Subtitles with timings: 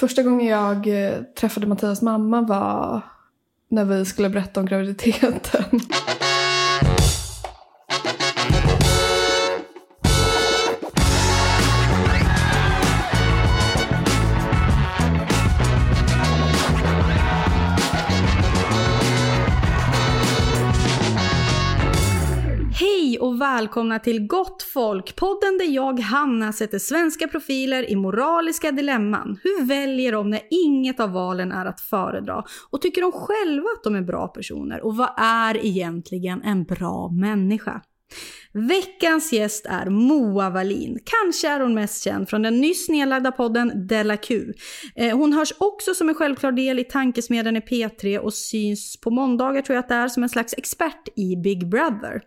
[0.00, 3.00] Första gången jag eh, träffade Mattias mamma var
[3.68, 5.80] när vi skulle berätta om graviditeten.
[23.60, 29.38] Välkomna till Gott Folk, podden där jag, Hanna, sätter svenska profiler i moraliska dilemman.
[29.42, 32.44] Hur väljer de när inget av valen är att föredra?
[32.70, 34.84] Och tycker de själva att de är bra personer?
[34.84, 37.82] Och vad är egentligen en bra människa?
[38.52, 40.98] Veckans gäst är Moa Wallin.
[41.04, 44.52] Kanske är hon mest känd från den nyss nedlagda podden Della Q.
[44.96, 49.10] Eh, hon hörs också som en självklar del i Tankesmedjan i P3 och syns på
[49.10, 52.20] måndagar tror jag att det är som en slags expert i Big Brother.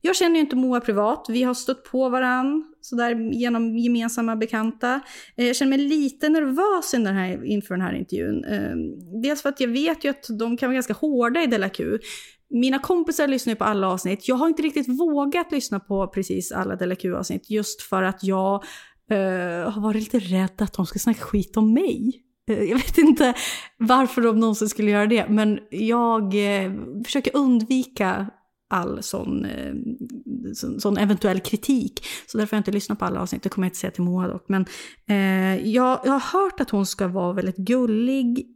[0.00, 5.00] Jag känner ju inte Moa privat, vi har stött på varann sådär genom gemensamma bekanta.
[5.36, 8.44] Eh, jag känner mig lite nervös den här, inför den här intervjun.
[8.44, 8.76] Eh,
[9.22, 11.98] dels för att jag vet ju att de kan vara ganska hårda i Della Q.
[12.50, 14.28] Mina kompisar lyssnar ju på alla avsnitt.
[14.28, 18.64] Jag har inte riktigt vågat lyssna på precis alla Della Q-avsnitt just för att jag
[19.12, 22.22] Uh, har varit lite rädd att de ska snacka skit om mig.
[22.50, 23.34] Uh, Jag vet inte
[23.78, 28.30] varför de någonsin skulle göra det, men jag uh, försöker undvika
[28.74, 29.74] all sån, eh,
[30.54, 32.06] sån, sån eventuell kritik.
[32.26, 34.02] Så därför har jag inte lyssnat på alla avsnitt, det kommer jag inte säga till
[34.02, 34.44] Moa dock.
[34.48, 34.66] Men
[35.06, 38.46] eh, jag, jag har hört att hon ska vara väldigt gullig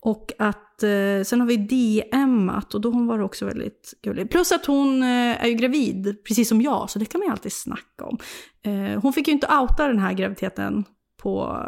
[0.00, 4.30] och att eh, sen har vi DMat och då hon var också väldigt gullig.
[4.30, 7.32] Plus att hon eh, är ju gravid, precis som jag, så det kan man ju
[7.32, 8.18] alltid snacka om.
[8.62, 10.84] Eh, hon fick ju inte outa den här graviditeten
[11.22, 11.58] på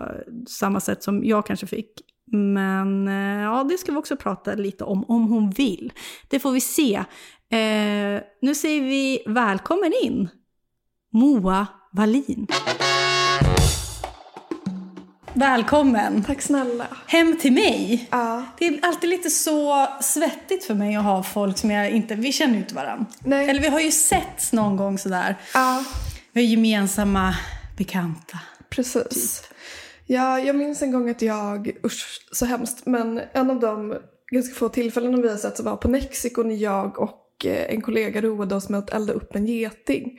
[0.48, 2.02] samma sätt som jag kanske fick.
[2.32, 5.92] Men eh, ja, det ska vi också prata lite om, om hon vill.
[6.28, 7.04] Det får vi se.
[7.50, 10.28] Eh, nu säger vi välkommen in,
[11.12, 12.46] Moa Wallin.
[15.34, 16.86] Välkommen Tack snälla.
[17.06, 18.08] hem till mig.
[18.10, 18.44] Ja.
[18.58, 22.14] Det är alltid lite så svettigt för mig att ha folk som jag inte...
[22.14, 23.06] Vi känner ju inte varandra.
[23.24, 23.48] Nej.
[23.50, 25.36] Eller vi har ju setts någon gång sådär.
[25.54, 25.84] Ja,
[26.32, 27.34] Vi har gemensamma
[27.76, 28.38] bekanta.
[28.70, 29.42] precis.
[30.06, 33.94] Ja, jag minns en gång att jag, usch så hemskt, men en av de
[34.32, 37.10] ganska få tillfällen vi har sett var på Mexiko när jag och
[37.44, 40.18] eh, en kollega roade oss med att elda upp en geting.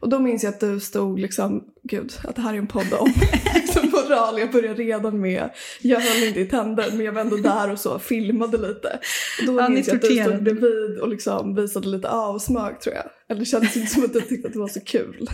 [0.00, 2.92] Och då minns jag att du stod liksom, gud, att det här är en podd
[2.92, 3.12] om
[3.54, 4.38] liksom moral.
[4.38, 5.50] Jag började redan med,
[5.82, 8.98] jag höll inte i tänder men jag var ändå där och så filmade lite.
[9.40, 12.94] Och då Ja, minns jag att du stod bredvid och liksom visade lite avsmak tror
[12.94, 13.04] jag.
[13.28, 15.28] Eller det kändes inte som att du tyckte att det var så kul.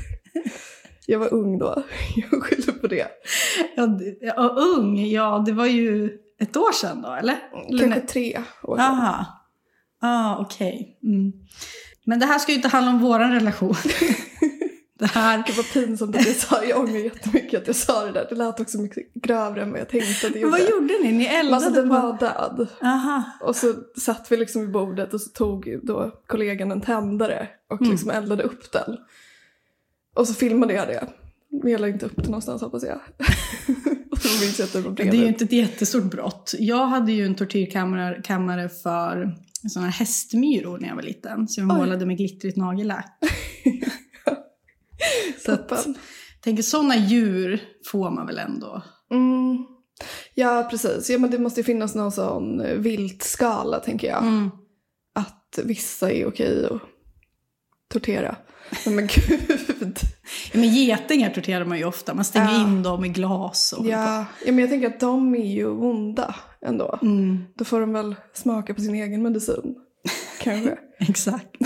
[1.06, 1.82] Jag var ung då,
[2.16, 3.06] jag skyller på det.
[3.76, 7.36] Ja, ja, ung, ja det var ju ett år sedan då, eller?
[7.68, 8.86] eller Kanske tre år sedan.
[8.86, 9.26] Aha.
[10.02, 10.98] Ah, okej.
[11.02, 11.32] Mm.
[12.04, 13.74] Men det här ska ju inte handla om våran relation.
[14.98, 15.42] det här...
[15.46, 18.26] Det var pinsamt att jag sa, jag ångrar jättemycket att jag sa det där.
[18.28, 21.12] Det lät också mycket grövre än vad jag tänkte att det Men vad gjorde ni?
[21.12, 21.94] Ni Men eldade Alltså den på...
[21.94, 22.66] var död.
[22.82, 23.22] Aha.
[23.40, 27.80] Och så satt vi liksom vid bordet och så tog då kollegan en tändare och
[27.80, 27.90] Mm.
[27.92, 28.96] liksom eldade upp den.
[30.14, 31.06] Och så filmade jag det.
[31.62, 32.98] Men jag la inte upp det någonstans hoppas jag.
[34.10, 36.54] och så minns jag att det var Det är ju inte ett jättestort brott.
[36.58, 39.34] Jag hade ju en tortyrkammare kammare för
[39.70, 41.48] såna här hästmyror när jag var liten.
[41.48, 41.76] Så jag Oj.
[41.76, 43.18] målade med glittrigt nagellack.
[45.44, 45.86] så att,
[46.40, 48.82] tänker sådana djur får man väl ändå.
[49.10, 49.66] Mm.
[50.34, 54.22] Ja precis, ja, men det måste ju finnas någon sån eh, viltskala tänker jag.
[54.22, 54.50] Mm.
[55.14, 56.80] Att vissa är okej att
[57.92, 58.36] tortera.
[58.84, 59.98] Men, men gud.
[60.52, 62.14] Ja, men getingar torterar man ju ofta.
[62.14, 62.60] Man stänger Ja.
[62.62, 63.72] in dem i glas.
[63.72, 66.34] Och Ja, ja, men jag tänker att de är ju onda
[66.66, 66.98] ändå.
[67.02, 69.74] Mm, Då får de väl smaka på sin egen medicin.
[70.40, 70.78] Kanske.
[70.98, 71.56] exakt.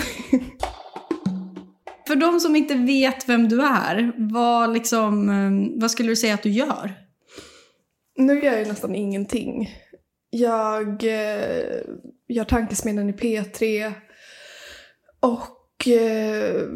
[2.07, 6.33] För de som inte vet vem du är, vad, liksom, eh, vad skulle du säga
[6.33, 6.93] att du gör?
[8.17, 9.69] Nu gör jag nästan ingenting.
[10.29, 11.81] Jag eh,
[12.27, 13.91] gör tankesmedjan i P3
[15.19, 16.67] och eh,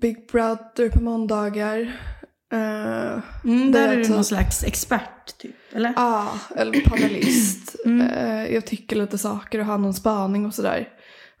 [0.00, 2.00] Big Brother på måndagar.
[2.54, 5.54] Eh, Mm, där är du typ- någon slags expert, typ.
[5.72, 5.92] Eller?
[5.96, 7.76] Ja, eller panelist.
[7.84, 8.00] Mm.
[8.00, 10.88] Eh, jag tycker lite saker och har någon spaning och sådär.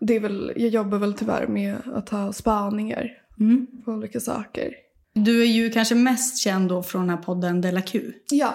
[0.00, 3.10] Det är väl, jag jobbar väl tyvärr med att ha spaningar
[3.40, 3.66] Mm.
[3.84, 4.72] på olika saker.
[5.14, 8.54] Du är ju kanske mest känd då från den här podden Della Q, Ja,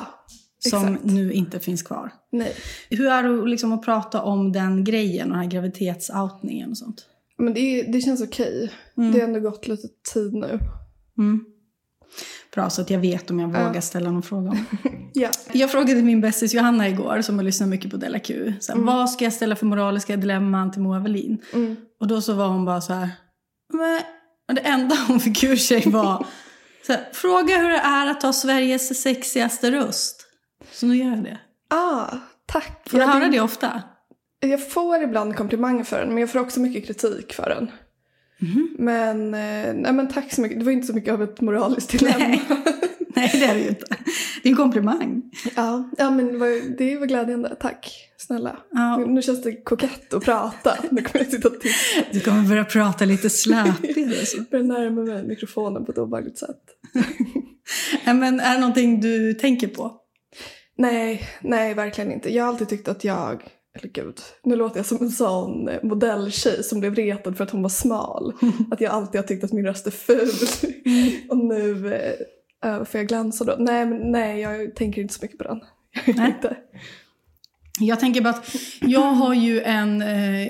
[0.70, 1.04] som exakt.
[1.06, 2.12] nu inte finns kvar.
[2.32, 2.54] Nej.
[2.90, 7.06] Hur är det liksom att prata om den grejen, den här graviditetsoutningen och sånt?
[7.38, 8.72] Men det, det känns okej.
[8.98, 9.12] Mm.
[9.12, 10.60] Det har ändå gått lite tid nu.
[12.56, 13.68] Bra, så att jag vet om jag Ja.
[13.68, 14.66] vågar ställa någon fråga om.
[15.14, 15.30] Ja.
[15.52, 18.54] Jag frågade min bästis Johanna igår, som har lyssnat mycket på Della Q.
[18.60, 18.86] Så här, Mm.
[18.96, 21.38] Vad ska jag ställa för moraliska dilemman till Moa Wallin?
[21.54, 21.76] Mm.
[22.00, 23.10] Och då så var hon bara så här.
[24.50, 26.26] Och det enda hon fick ur sig var.
[26.88, 30.26] Så här, Fråga hur det är att ha Sveriges sexigaste röst.
[30.72, 31.38] Så nu gör jag det.
[31.70, 32.06] Ah,
[32.46, 32.90] tack.
[32.90, 33.82] Får du Ja, höra det ofta?
[34.40, 37.72] Jag får ibland komplimanger för den, men jag får också mycket kritik för den.
[38.40, 38.76] Mhm.
[38.78, 40.60] Men, eh, nej, men tack så mycket.
[40.60, 42.18] Det var inte så mycket av ett moraliskt dilemma.
[42.18, 42.42] Nej.
[43.16, 43.86] Nej, det är det ju inte.
[44.44, 45.22] Det är en komplimang.
[45.56, 47.56] Ja, ja men det var, det var glädjande.
[47.60, 48.58] Tack, snälla.
[48.72, 48.98] Ja.
[48.98, 50.78] Nu, nu känns det kokett att prata.
[50.92, 51.86] Nu kommer jag sitta tyst.
[52.12, 54.26] Du kommer börja prata lite släpigare.
[54.26, 54.42] Så.
[54.52, 56.62] Börja närma mig mikrofonen på ett obehagligt sätt.
[58.06, 59.96] Nej, Men är det någonting du tänker på?
[60.78, 62.34] Nej, nej verkligen inte.
[62.34, 63.44] Jag har alltid tyckt att jag,
[63.78, 67.52] eller gud, nu låter jag som en sån eh, modelltjej som blev retad för att
[67.52, 68.34] hon var smal.
[68.72, 70.30] Att jag alltid har tyckt att min röst är ful.
[71.30, 71.94] Och nu
[72.66, 73.56] äh, får jag glänsa då.
[73.60, 75.60] Nej, men nej, jag tänker inte så mycket på den.
[76.06, 76.58] Jag inte.
[77.80, 80.48] Jag tänker bara att jag har ju en eh,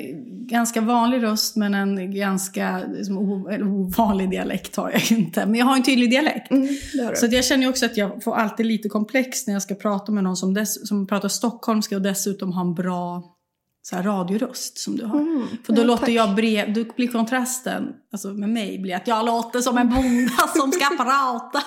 [0.49, 3.17] ganska vanlig röst men en ganska liksom,
[3.61, 5.45] ovanlig dialekt har jag inte.
[5.45, 6.51] Men jag har en tydlig dialekt.
[6.51, 6.67] Mm.
[7.15, 10.23] Så jag känner också att jag får alltid lite komplex när jag ska prata med
[10.23, 13.35] någon som, dess, som pratar stockholmska och dessutom har en bra
[13.81, 15.19] så här, radioröst som du har.
[15.19, 16.15] Mm, För då ja, låter tack.
[16.15, 20.47] jag brev, då blir kontrasten alltså med mig blir att jag låter som en bonda
[20.55, 21.63] som ska prata.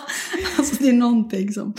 [0.59, 1.75] Alltså det är någonting som...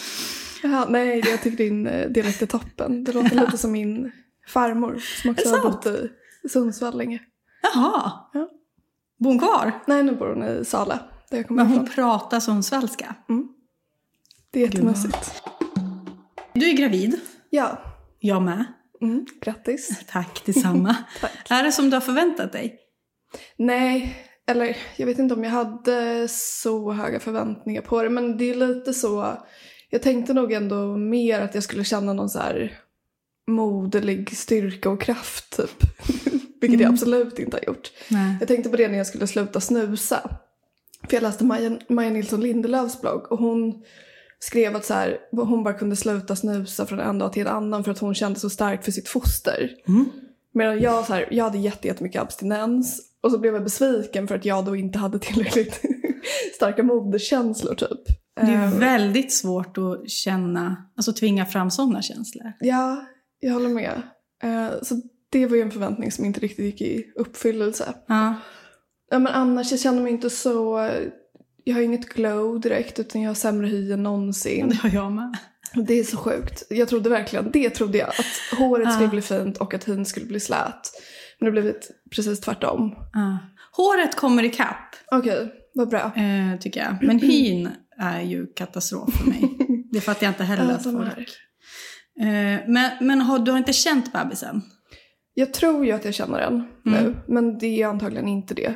[0.64, 3.04] Jaha, nej, jag tycker din eh, dialekt är toppen.
[3.04, 4.12] Det låter lite som min
[4.48, 6.10] farmor som också har bott i
[6.50, 7.22] Sundsvall länge.
[7.74, 8.12] Jaha.
[8.34, 8.50] Ja.
[9.20, 9.72] Bor hon kvar?
[9.88, 11.00] Nej, nu bor hon i Sala,
[11.30, 11.96] där jag kommer Men hon ifrån.
[11.96, 13.16] pratar som svenska.
[14.52, 15.44] Det är jättemässigt.
[16.54, 17.20] Du är gravid.
[17.50, 17.78] Ja,
[18.20, 18.66] Jag med.
[19.02, 20.04] mm, grattis.
[20.08, 20.96] Tack detsamma.
[21.22, 21.32] Tack.
[21.50, 22.80] är det som du har förväntat dig?
[23.58, 24.16] Nej,
[24.48, 28.56] eller jag vet inte om jag hade så höga förväntningar på det, men det är
[28.56, 29.38] lite så.
[29.94, 32.78] Jag tänkte nog ändå mer att jag skulle känna någon så här
[33.48, 35.84] moderlig styrka och kraft typ.
[36.62, 36.94] Vilket jag Mm.
[36.94, 37.92] absolut inte har gjort.
[38.10, 38.36] Nej.
[38.40, 40.30] Jag tänkte på det när jag skulle sluta snusa.
[41.10, 43.84] För jag läste Maja, Maja Nilsson Lindelöfs blogg och hon
[44.40, 47.84] skrev att så här, hon bara kunde sluta snusa från en dag till en annan
[47.84, 49.70] för att hon kände så starkt för sitt foster.
[49.88, 50.06] Mm.
[50.54, 54.36] Medan jag, så här, jag hade jätte- jättemycket abstinens och så blev jag besviken för
[54.36, 55.82] att jag då inte hade tillräckligt
[56.56, 58.18] starka moderskänslor typ.
[58.36, 62.54] Det är Eh, väldigt svårt att känna, alltså tvinga fram sådana känslor.
[62.60, 63.06] Ja,
[63.40, 64.02] jag håller med.
[64.44, 67.94] Eh, så det var ju en förväntning som inte riktigt gick i uppfyllelse.
[68.08, 68.36] Ja.
[69.12, 70.90] Ja, men annars, jag känner mig inte så...
[71.64, 74.70] Jag har inget glow direkt utan jag har sämre hy än någonsin.
[74.70, 75.38] Det har jag med.
[75.88, 76.64] Det är så sjukt.
[76.70, 78.92] Jag trodde verkligen, det trodde jag, att håret Ja.
[78.94, 80.92] skulle bli fint och att hyn skulle bli slät.
[81.40, 82.96] Men det blev ett- precis tvärtom.
[83.14, 83.38] Ja.
[83.72, 86.00] Håret kommer ikapp, Okej, vad bra.
[86.16, 87.08] eh, tycker jag.
[87.08, 89.58] Men hyn är ju katastrof för mig.
[89.92, 91.30] Det fattar jag inte heller att folk...
[92.20, 94.62] Eh, men men har, du har inte känt bebisen?
[95.34, 97.16] Jag tror ju att jag känner den nu, Mm.
[97.28, 98.76] men det är antagligen inte det.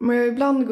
[0.00, 0.68] Men jag har ibland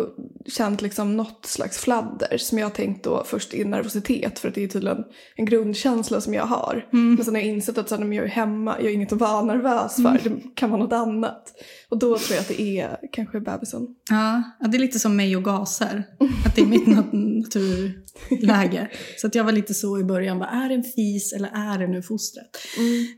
[0.46, 4.54] känt liksom något slags fladder som jag har tänkt då först är nervositet för att
[4.54, 5.04] det är tydligen
[5.36, 6.88] en grundkänsla som jag har.
[6.92, 7.14] Mm.
[7.14, 9.18] Men sen har jag insett att så här, jag är hemma, jag är inget att
[9.20, 10.18] vara nervös Mm.
[10.18, 11.52] för, det kan vara något annat.
[11.88, 13.86] Och då tror jag att det är kanske bebisen.
[14.10, 16.04] Ja, det är lite som mig och gaser.
[16.46, 18.88] Att det är mitt nat- naturläge.
[19.16, 21.78] Så att jag var lite så i början, bara, är det en fis eller är
[21.78, 22.46] det nu fostret?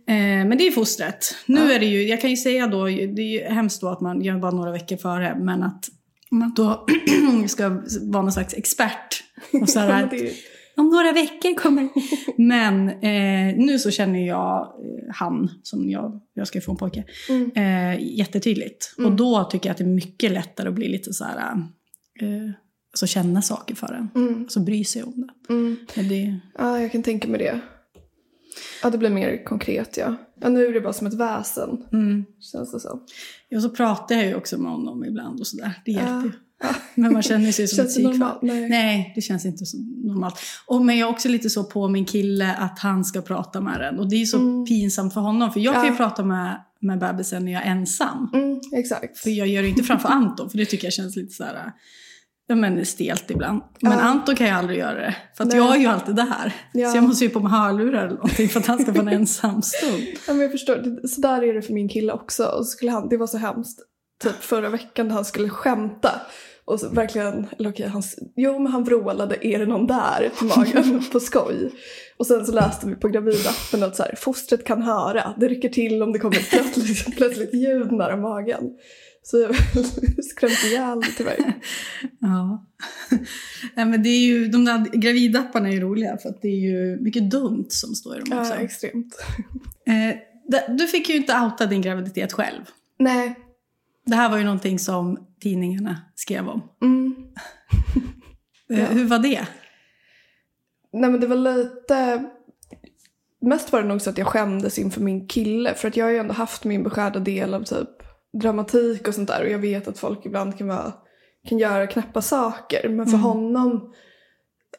[0.09, 0.15] Eh,
[0.49, 1.35] men det är fostret.
[1.47, 1.73] Nu Ja.
[1.73, 2.93] är det ju, jag kan ju säga då, det
[3.23, 5.85] är ju hemskt då att man, jag var några veckor före, men att
[6.57, 6.87] då
[7.49, 7.69] ska
[8.03, 9.25] vara någon slags expert.
[9.63, 10.11] Och så här,
[10.77, 11.89] om några veckor kommer
[12.37, 17.05] Men eh, nu så känner jag eh, han, som jag, jag ska få en pojke,
[17.29, 17.51] mm.
[17.55, 18.95] eh, jättetydligt.
[18.99, 19.11] Mm.
[19.11, 21.51] Och då tycker jag att det är mycket lättare att bli lite så här,
[22.21, 22.51] eh,
[22.93, 24.11] alltså känna saker för en.
[24.15, 24.41] Mm.
[24.41, 25.53] Alltså bry sig om det.
[25.53, 25.77] Mm.
[25.95, 27.61] Det Ja, jag kan tänka mig det.
[28.83, 30.17] Ja, det blir mer konkret ja.
[30.41, 32.25] Ja nu är det bara som ett väsen, mm.
[32.41, 33.01] känns det som.
[33.57, 35.73] Och så pratar jag ju också med honom ibland och sådär.
[35.85, 36.33] Det hjälper ju.
[36.63, 36.69] Ja.
[36.95, 38.39] Men man känner sig som ett psykfall.
[38.43, 38.69] Nej.
[38.69, 40.35] Nej, det känns inte så normalt.
[40.67, 43.81] Och, men jag är också lite så på min kille att han ska prata med
[43.81, 43.99] den.
[43.99, 44.65] Och det är så Mm.
[44.65, 45.53] pinsamt för honom.
[45.53, 45.97] För jag kan ju Ja.
[45.97, 48.31] prata med, med bebisen när jag är ensam.
[48.35, 49.19] Mm, exakt.
[49.19, 51.55] För jag gör det inte framför Anton, för det tycker jag känns lite så här,
[51.55, 51.73] ja
[52.55, 53.63] men stelt ibland.
[53.81, 54.01] Men Ja.
[54.01, 55.17] Anton kan ju aldrig göra det.
[55.37, 55.59] För att Nej.
[55.59, 56.53] jag är ju alltid där.
[56.73, 56.91] Ja.
[56.91, 59.09] Så jag måste ju på med hörlurar eller någonting för att han ska få en
[59.09, 60.03] ensam stund.
[60.27, 62.45] Ja, men jag förstår, så där är det för min kille också.
[62.47, 63.79] Och skulle han, det var så hemskt,
[64.23, 66.11] typ förra veckan när han skulle skämta.
[66.65, 68.03] Och så verkligen, eller okej, han,
[68.37, 71.71] jo men han vrålade är det någon där till magen på skoj.
[72.17, 75.69] Och sen så läste vi på gravidappen att så här, fostret kan höra, det rycker
[75.69, 78.63] till om det kommer ett plötsligt, plötsligt ljud nära magen.
[79.27, 79.57] Så jag
[80.25, 81.53] skrämde ihjäl tyvärr.
[82.21, 82.67] Ja.
[83.75, 86.61] Nej, men det är ju, de där gravidapparna är ju roliga för att det är
[86.61, 88.55] ju mycket dumt som står i dem också.
[88.55, 89.15] Ja, extremt.
[89.87, 90.17] Eh,
[90.77, 92.63] du fick ju inte outa din graviditet själv.
[92.99, 93.35] Nej.
[94.07, 96.63] Det här var ju någonting som tidningarna skrev om.
[96.83, 97.15] Mm.
[98.71, 98.87] Eh, Ja.
[98.87, 99.47] Hur var det?
[100.93, 102.25] Nej men det var lite...
[103.41, 105.75] mest var det nog så att jag skämdes inför min kille.
[105.75, 107.89] För att jag har ju ändå haft min beskärda del av typ
[108.41, 109.45] dramatik och sånt där.
[109.45, 110.93] Och jag vet att folk ibland kan, vara,
[111.49, 112.89] kan göra knäppa saker.
[112.89, 113.23] Men för Mm.
[113.25, 113.95] honom,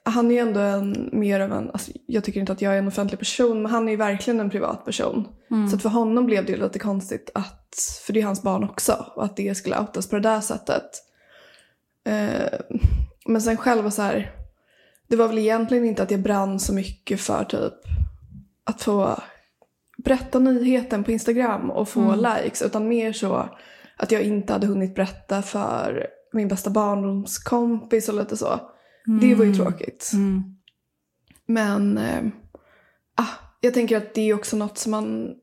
[0.03, 2.77] han är ju ändå en, mer av en, alltså jag tycker inte att jag är
[2.77, 5.27] en offentlig person, men han är ju verkligen en privat person.
[5.51, 5.69] Mm.
[5.69, 9.05] Så att för honom blev det lite konstigt att, för det är hans barn också,
[9.15, 10.89] och att det skulle outas på det där sättet.
[12.05, 12.59] Eh,
[13.25, 14.31] men sen själva så här,
[15.07, 17.73] det var väl egentligen inte att jag brann så mycket för typ
[18.63, 19.19] att få
[20.07, 22.19] berätta nyheten på Instagram och få Mm.
[22.43, 23.49] likes, utan mer så
[23.97, 28.59] att jag inte hade hunnit berätta för min bästa barndomskompis och lite så.
[29.21, 30.11] Det var ju tråkigt.
[30.13, 30.43] Mm.
[31.47, 32.23] Men eh,
[33.15, 33.27] ah,
[33.61, 35.33] jag tänker att det är också något som man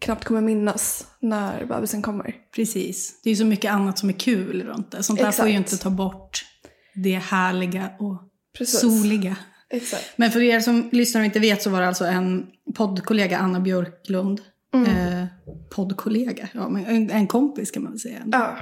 [0.00, 2.34] knappt kommer minnas när bebisen kommer.
[2.54, 3.20] Precis.
[3.24, 5.02] Det är så mycket annat som är kul runt det.
[5.02, 5.72] Sånt där får ju Exakt.
[5.72, 6.44] inte ta bort
[6.94, 8.22] det härliga och
[8.58, 8.80] Precis.
[8.80, 9.36] soliga.
[9.70, 10.12] Exakt.
[10.16, 13.60] Men för er som lyssnar och inte vet så var det alltså en poddkollega, Anna
[13.60, 14.40] Björklund.
[14.74, 15.24] Eh,
[15.70, 18.22] poddkollega, ja, men en, en kompis kan man väl säga.
[18.32, 18.58] Ja.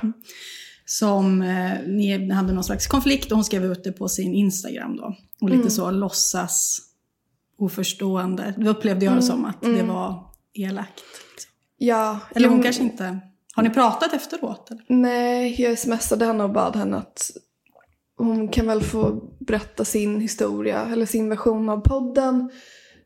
[0.85, 4.97] Som eh, ni hade någon slags konflikt och hon skrev ut det på sin Instagram
[4.97, 5.17] då.
[5.41, 6.79] Och lite så låtsas
[7.59, 8.55] oförstående.
[8.57, 11.03] Det upplevde jag det som att det var elakt.
[11.33, 11.53] Liksom.
[11.79, 12.21] ja.
[12.35, 13.19] Eller hon jo, kanske inte...
[13.55, 14.71] Har ni pratat efteråt?
[14.71, 14.85] Eller?
[14.89, 17.31] Nej, jag smsade henne och bad henne att
[18.17, 22.51] hon kan väl få berätta sin historia eller sin version av podden.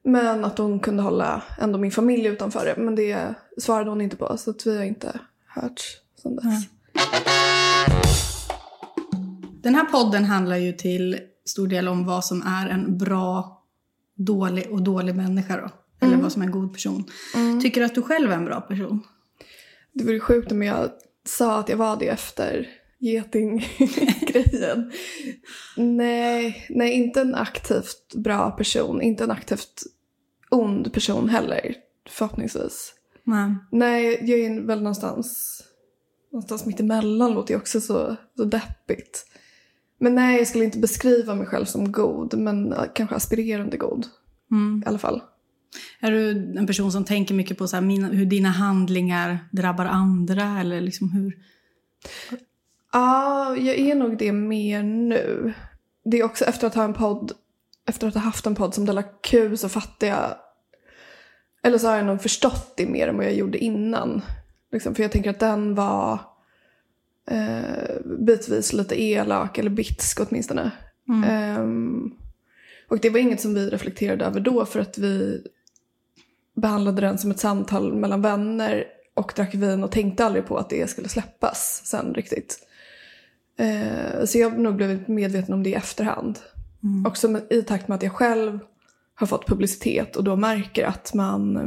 [0.02, 2.82] Men att hon kunde hålla ändå min familj utanför det.
[2.82, 5.80] Men det svarade hon inte på så att vi har inte hört
[6.22, 6.44] sedan dess.
[6.44, 6.68] Nej.
[9.62, 13.62] Den här podden handlar ju till stor del om vad som är en bra,
[14.16, 15.70] dålig och dålig människa då.
[16.06, 17.04] Eller vad som är en god person.
[17.62, 19.00] Tycker du att du själv är en bra person?
[19.92, 20.90] Det vore sjukt om jag
[21.26, 22.68] sa att jag var det efter
[23.00, 24.92] geting-grejen.
[25.76, 29.02] nej, nej, inte en aktivt bra person.
[29.02, 29.82] Inte en aktivt
[30.50, 31.74] ond person heller,
[32.08, 32.94] förhoppningsvis.
[33.24, 33.54] Nej.
[33.70, 35.60] Nej, jag är väl någonstans,
[36.32, 39.26] någonstans mitt emellan låter ju också så, så deppigt.
[39.98, 44.06] Men nej, jag skulle inte beskriva mig själv som god, men kanske aspirerande god
[44.50, 44.82] Mm.
[44.84, 45.22] i alla fall.
[46.00, 49.86] Är du en person som tänker mycket på så här, mina, hur dina handlingar drabbar
[49.86, 50.60] andra?
[50.60, 51.36] Eller liksom hur...
[52.92, 55.52] Ja, jag är nog det mer nu.
[56.04, 57.32] Det är också efter att ha en podd,
[57.88, 60.36] efter att ha haft en podd som Della Q så fattar jag,
[61.62, 64.22] eller så har jag nog förstått det mer än vad jag gjorde innan.
[64.72, 66.18] Liksom, för jag tänker att den var
[67.30, 70.70] eh, bitvis lite elak, eller bitsk åtminstone.
[71.08, 71.24] Mm.
[71.24, 72.10] Ehm,
[72.88, 75.42] och det var inget som vi reflekterade över då för att vi
[76.56, 80.70] behandlade den som ett samtal mellan vänner och drack vin och tänkte aldrig på att
[80.70, 82.66] det skulle släppas sen riktigt.
[83.60, 86.38] Eh, så jag har nog blivit medveten om det i efterhand.
[86.82, 87.06] Mm.
[87.06, 88.58] Också med, i takt med att jag själv
[89.14, 91.62] har fått publicitet och då märker att man eh,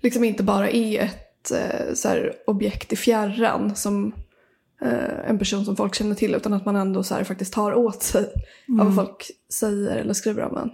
[0.00, 4.12] liksom inte bara är ett eh, så här, objekt i fjärran som
[4.82, 7.74] eh, en person som folk känner till utan att man ändå så här, faktiskt tar
[7.74, 8.32] åt sig
[8.80, 10.70] av vad folk säger eller skriver om en.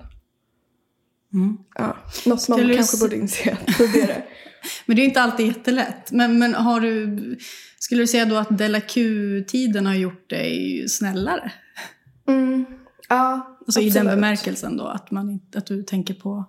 [1.35, 1.57] Mm.
[1.75, 1.97] Ja,
[2.27, 4.23] något man Skulle kanske borde inse tidigare.
[4.87, 6.13] Men det är inte alltid jättelätt.
[6.13, 7.39] Men, men har du...
[7.87, 11.53] Skulle du säga då att Della Q-tiden har gjort dig snällare?
[12.29, 12.65] Mm.
[13.09, 16.45] Ja, Alltså i den bemärkelsen då, att, man att du tänker på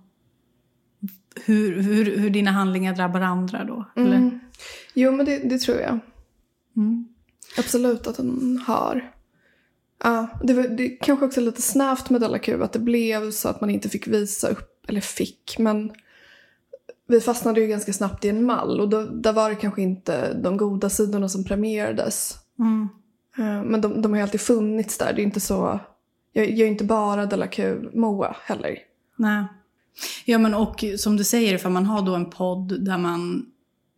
[1.45, 3.85] hur, hur, hur dina handlingar drabbar andra då?
[3.95, 4.15] Eller?
[4.15, 4.39] Mm.
[4.93, 5.99] Jo, men det, det tror jag.
[6.77, 7.07] Mm.
[7.57, 9.11] Absolut att den har.
[10.03, 13.49] Ja, det, var, det kanske också lite snävt med Della Q att det blev så
[13.49, 15.91] att man inte fick visa upp, eller fick, men
[17.07, 20.33] vi fastnade ju ganska snabbt i en mall och då, där var det kanske inte
[20.33, 22.35] de goda sidorna som premierades.
[22.59, 22.89] Mm.
[23.37, 25.79] Eh, Men de, de har ju alltid funnits där, det är inte så,
[26.33, 28.77] jag, jag är inte bara Della Q Moa heller.
[29.15, 29.43] Nej.
[30.25, 33.45] Ja men och som du säger, för man har då en podd där man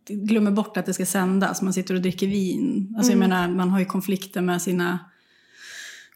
[0.08, 1.62] glömmer bort att det ska sändas.
[1.62, 2.94] Man sitter och dricker vin.
[2.96, 4.98] Alltså jag menar, man har ju konflikter med sina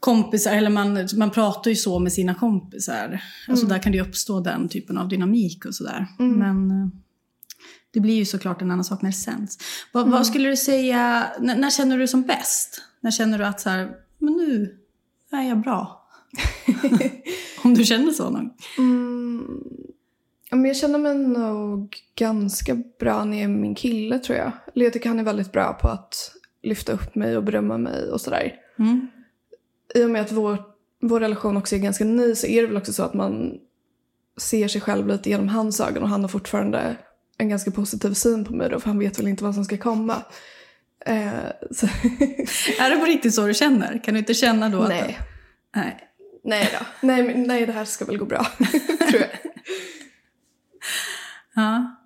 [0.04, 3.20] kompisar, eller man, man pratar ju så med sina kompisar.
[3.48, 6.06] Alltså där kan det ju uppstå den typen av dynamik och sådär.
[6.18, 6.88] Men eh,
[7.90, 9.58] det blir ju såklart en annan sak när det sänds.
[9.92, 12.82] Vad, vad skulle du säga, när, när känner du dig som bäst?
[13.00, 14.78] När känner du att så här, men nu
[15.32, 16.08] är jag bra?
[17.64, 18.50] Om du känner så någon.
[18.78, 19.46] Mm.
[20.50, 24.52] Ja, men jag känner mig nog ganska bra när jag är min kille tror jag.
[24.74, 26.32] Eller jag tycker han är väldigt bra på att
[26.62, 28.52] lyfta upp mig och berömma mig och sådär.
[28.78, 29.08] Mm.
[29.94, 30.58] I och med att vår,
[31.02, 33.58] vår relation också är ganska ny så är det väl också så att man
[34.36, 36.96] ser sig själv lite genom hans ögon och han har fortfarande
[37.38, 39.76] en ganska positiv syn på mig då för han vet väl inte vad som ska
[39.76, 40.22] komma.
[41.06, 41.28] Eh,
[42.80, 44.04] Är det på riktigt så du känner?
[44.04, 44.88] Kan du inte känna då att...
[44.88, 45.18] nej.
[45.76, 46.10] Nej.
[46.44, 47.06] Nej då.
[47.06, 48.46] Nej, nej, det här ska väl gå bra.
[49.10, 49.30] tror jag.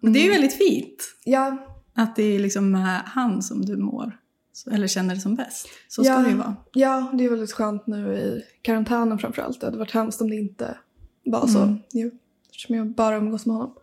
[0.02, 1.14] Men det är ju väldigt fint.
[1.24, 4.18] Ja, Att det är liksom med han som du mår.
[4.58, 5.68] Så- Eller känner det som bäst.
[5.88, 6.56] Så ska ja, det ju vara.
[6.72, 9.60] Ja, det är väldigt skönt nu i karantänen framförallt.
[9.60, 10.78] Det hade varit hemskt om det inte
[11.24, 11.58] var så.
[11.62, 11.78] Mm.
[11.92, 12.10] Jo,
[12.46, 13.74] eftersom jag bara umgås med honom.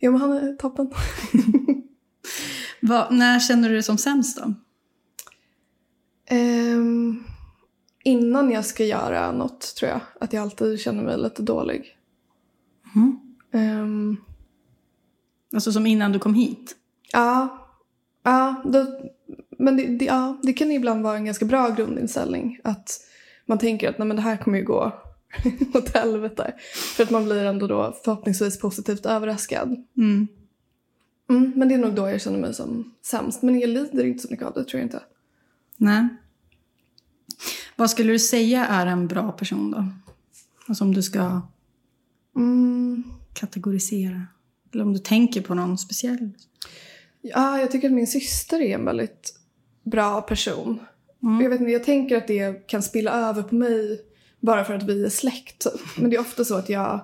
[0.00, 0.90] Jo, men han är toppen.
[2.80, 4.54] Vad- när känner du det som sämst då?
[6.26, 7.24] Ehm,
[8.04, 11.96] innan jag ska göra något tror jag att jag alltid känner mig lite dålig.
[12.94, 13.18] Mm.
[13.52, 14.16] Ehm,
[15.54, 16.76] Alltså som innan du kom hit?
[17.12, 17.58] ja,
[18.22, 19.00] ja då,
[19.62, 22.58] men det, det, ja, det kan ibland vara en ganska bra grundinställning.
[22.64, 23.00] Att
[23.46, 24.92] man tänker att Nej, men det här kommer ju gå
[25.74, 26.54] åt helvete.
[26.96, 29.84] För att man blir ändå då förhoppningsvis positivt överraskad.
[29.96, 30.28] Mm.
[31.30, 33.42] Mm, men det är nog då jag känner mig som sämst.
[33.42, 35.02] Men jag lider inte så mycket av det tror jag inte.
[35.76, 36.08] Nej.
[37.76, 39.84] Vad skulle du säga är en bra person då?
[40.66, 41.40] Alltså om du ska
[42.36, 43.04] Mm,
[43.34, 44.26] kategorisera.
[44.72, 46.30] Eller om du tänker på någon speciell.
[47.20, 49.38] ja, jag tycker att min syster är en väldigt
[49.82, 50.80] bra person.
[51.22, 51.40] Mm.
[51.42, 54.00] Jag, vet inte, jag tänker att det kan spilla över på mig
[54.40, 55.58] bara för att vi är släkt.
[55.58, 55.80] typ.
[56.00, 57.00] Men det är ofta så att jag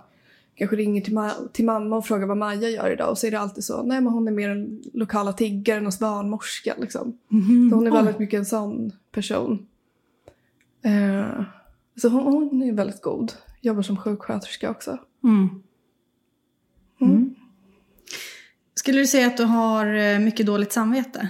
[0.54, 3.30] kanske ringer till, ma- till mamma och frågar vad Maja gör idag och så är
[3.30, 7.18] det alltid så, nej men hon är mer den lokala tiggaren hos barnmorska liksom.
[7.70, 7.96] Så hon är Oj.
[7.96, 9.66] väldigt mycket en sån person.
[10.84, 11.42] Eh,
[11.96, 13.32] så hon, hon är väldigt god.
[13.60, 14.98] Jobbar som sjuksköterska också.
[15.24, 15.48] Mm.
[17.00, 17.34] Mm.
[18.74, 21.28] Skulle du säga att du har eh, mycket dåligt samvete?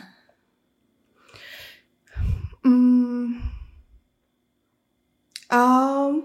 [5.48, 6.22] Ja,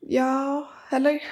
[0.00, 1.22] ja, eller?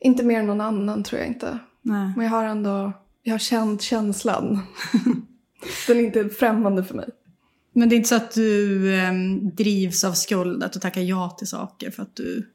[0.00, 1.58] Inte mer än någon annan tror jag inte.
[1.82, 2.12] Nej.
[2.16, 4.58] Men jag har ändå, jag har känt känslan.
[5.86, 7.08] Den är inte främmande för mig.
[7.72, 9.12] Men det är inte så att du eh,
[9.52, 12.52] drivs av skuld, att du tackar ja till saker för att du...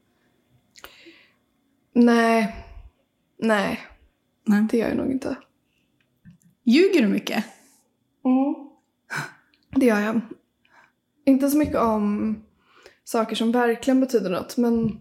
[1.94, 2.56] Nej,
[3.40, 3.80] nej,
[4.46, 4.68] Nej.
[4.72, 5.36] det gör jag nog inte.
[6.64, 7.46] Ljuger du mycket?
[8.26, 8.56] Mm.
[9.76, 10.22] Det gör jag.
[11.26, 12.36] Inte så mycket om
[13.04, 15.00] saker som verkligen betyder något, men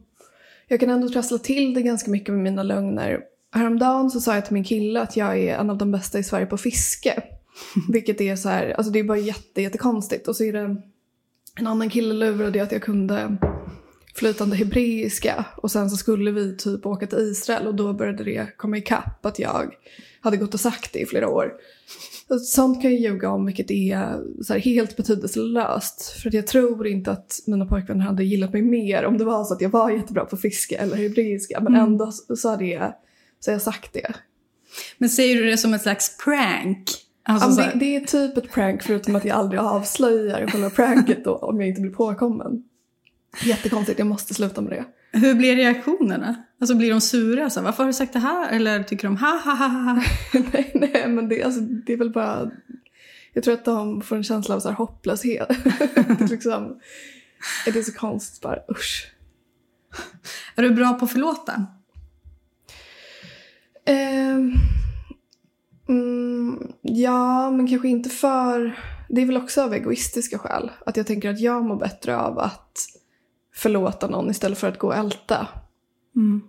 [0.69, 3.21] jag kan ändå trassla till det ganska mycket med mina lögner.
[3.53, 6.23] Häromdagen så sa jag till min kille att jag är en av de bästa i
[6.23, 7.23] Sverige på fiske.
[7.93, 10.29] Vilket är så här, alltså det är bara jätte, jättekonstigt.
[10.29, 10.77] Och så är det
[11.59, 13.37] en annan kille lurade att jag kunde
[14.15, 18.57] flytande hebreiska och sen så skulle vi typ åka till Israel och då började det
[18.57, 19.75] komma ikapp att jag
[20.21, 21.53] hade gått och sagt det i flera år.
[22.45, 26.03] Sånt kan jag ljuga om vilket är helt betydelselöst.
[26.23, 29.45] För att jag tror inte att mina pojkvänner hade gillat mig mer om det var
[29.45, 31.61] så att jag var jättebra på fiske eller hebreiska.
[31.61, 31.87] Men Mm.
[31.87, 32.95] ändå så, hade jag,
[33.41, 34.13] så jag sagt det.
[34.99, 36.85] Men säger du det som ett slags prank?
[37.23, 41.25] Alltså, Ja, det, det är typ ett prank förutom att jag aldrig avslöjar själva pranket
[41.25, 42.63] då, om jag inte blir påkommen.
[43.45, 44.85] Jättekonstigt, jag måste sluta med det.
[45.19, 46.35] Hur blir reaktionerna?
[46.61, 47.51] Alltså blir de sura?
[47.51, 48.51] Så Varför har du sagt det här?
[48.51, 50.03] Eller tycker de ha ha ha ha?
[50.53, 52.51] nej, nej, men det, alltså, det är väl bara...
[53.33, 55.49] Jag tror att de får en känsla av så här hopplöshet.
[55.95, 56.81] det, är liksom,
[57.65, 59.13] det är så konstigt bara, usch.
[60.55, 61.67] Är du bra på att förlåta?
[63.85, 64.55] Ehm,
[65.89, 68.79] mm, ja, men kanske inte för...
[69.09, 70.71] Det är väl också av egoistiska skäl.
[70.87, 72.79] Att jag tänker att jag mår bättre av att
[73.55, 75.49] förlåta någon istället för att gå och älta.
[76.17, 76.43] Mm.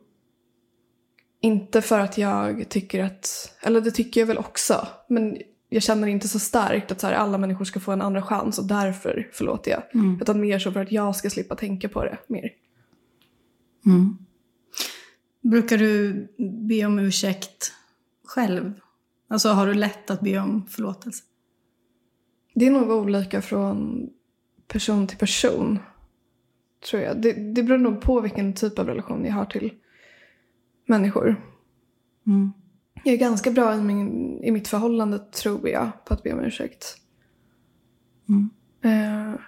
[1.44, 5.38] Inte för att jag tycker att, eller det tycker jag väl också, men
[5.70, 8.60] jag känner inte så starkt att så här, alla människor ska få en andra chans
[8.60, 9.84] och därför förlåter jag.
[9.94, 10.22] Mm.
[10.22, 12.50] Utan mer så för att jag ska slippa tänka på det mer.
[13.86, 14.18] Mm.
[15.42, 16.28] Brukar du
[16.68, 17.74] be om ursäkt
[18.26, 18.74] själv?
[19.28, 21.24] Alltså har du lätt att be om förlåtelse?
[22.54, 24.10] Det är nog olika från
[24.68, 25.80] person till person,
[26.90, 27.22] tror jag.
[27.22, 29.72] Det, det beror nog på vilken typ av relation jag har till
[30.92, 31.42] människor.
[32.28, 32.52] Mm.
[33.04, 36.40] Jag är ganska bra i, min, i mitt förhållande, tror jag, på att be om
[36.40, 36.98] ursäkt.
[38.30, 38.50] Mm.
[38.84, 39.40] Eh,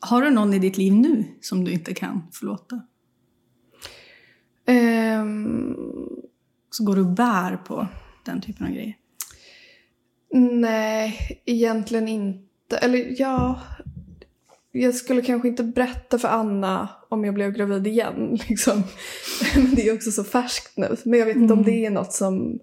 [0.00, 2.82] Har du någon i ditt liv nu som du inte kan förlåta?
[4.66, 5.76] ehm,
[6.70, 7.86] Så går du och bär på
[8.24, 8.96] den typen av grejer?
[10.52, 12.76] Nej, egentligen inte.
[12.76, 13.60] Eller ja,
[14.72, 18.38] jag skulle kanske inte berätta för Anna om jag blev gravid igen.
[18.48, 18.82] Liksom.
[19.54, 20.96] Men det är också så färskt nu.
[21.04, 22.58] Men jag vet inte om det är något som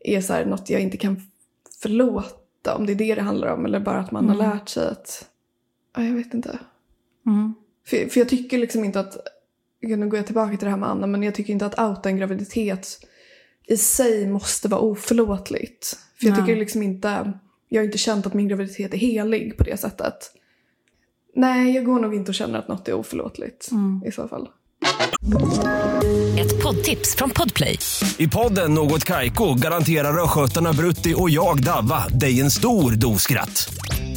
[0.00, 1.22] är så här, något jag inte kan
[1.82, 2.76] förlåta.
[2.76, 3.64] Om det är det det handlar om.
[3.64, 4.50] Eller bara att man har Mm.
[4.50, 5.28] lärt sig att...
[5.96, 6.58] Ja, jag vet inte.
[7.26, 7.54] Mm.
[7.86, 9.16] För, för jag tycker liksom inte att...
[9.82, 11.06] Nu går jag tillbaka till det här med Anna.
[11.06, 13.06] Men jag tycker inte att outa en graviditet
[13.66, 15.98] i sig måste vara oförlåtligt.
[16.20, 17.32] För jag tycker liksom inte...
[17.68, 20.32] Jag har inte känt att min graviditet är helig på det sättet.
[21.34, 24.02] Nej, jag går nog inte och känner att något är oförlåtligt Mm.
[24.06, 24.48] i så fall.
[26.40, 27.78] Ett poddtips från Podplay.
[28.18, 33.74] I podden Något Kaiko garanterar östgötarna Brutti och jag, Davva, dig en stor dos skratt.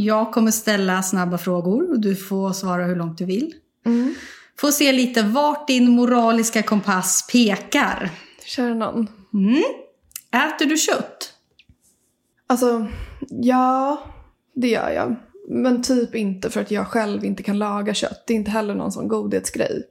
[0.00, 3.54] Jag kommer ställa snabba frågor och du får svara hur långt du vill.
[4.58, 8.10] Får se lite vart din moraliska kompass pekar.
[8.44, 9.06] Kör någon.
[10.30, 11.32] Äter du kött?
[12.46, 12.86] Alltså,
[13.28, 14.02] ja,
[14.54, 15.16] det gör jag.
[15.48, 18.24] Men typ inte för att jag själv inte kan laga kött.
[18.26, 19.82] Det är inte heller någon sån godhetsgrej.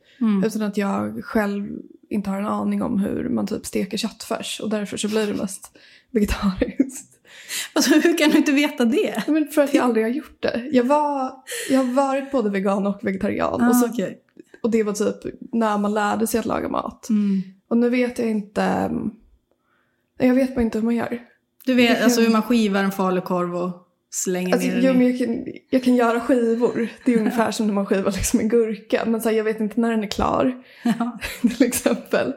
[0.46, 1.67] Utan att jag själv
[2.10, 4.60] inte har en aning om hur man typ steker köttfärs.
[4.63, 5.78] Och därför så blir det mest
[6.12, 7.16] vegetariskt.
[7.73, 9.23] Alltså, hur kan du inte veta det?
[9.27, 10.67] Men för att jag aldrig har gjort det.
[10.71, 11.31] Jag, var,
[11.69, 13.62] jag har varit både vegan och vegetarian.
[13.62, 14.17] Ah, och, så, okej.
[14.63, 17.10] och det var typ när man lärde sig att laga mat.
[17.10, 17.41] Mm.
[17.69, 18.62] Och nu vet jag inte...
[18.63, 19.12] mm,
[20.17, 21.19] Jag vet bara inte hur man gör.
[21.65, 23.71] Du vet kan- alltså hur man skivar en falukorv och
[24.10, 25.10] slänger Alltså, ner den jo, men i...
[25.10, 26.88] jag, kan, jag kan göra skivor.
[27.05, 29.03] Det är ungefär som när man skivar liksom en gurka.
[29.07, 30.63] Men så här, jag vet inte när den är klar.
[30.83, 31.17] Ja.
[31.57, 32.33] Till exempel.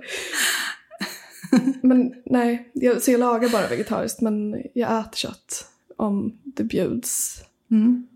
[1.83, 4.21] Men nej, jag, så jag lagar bara vegetariskt.
[4.21, 7.43] Men jag äter kött om det bjuds.
[7.71, 8.07] Mm.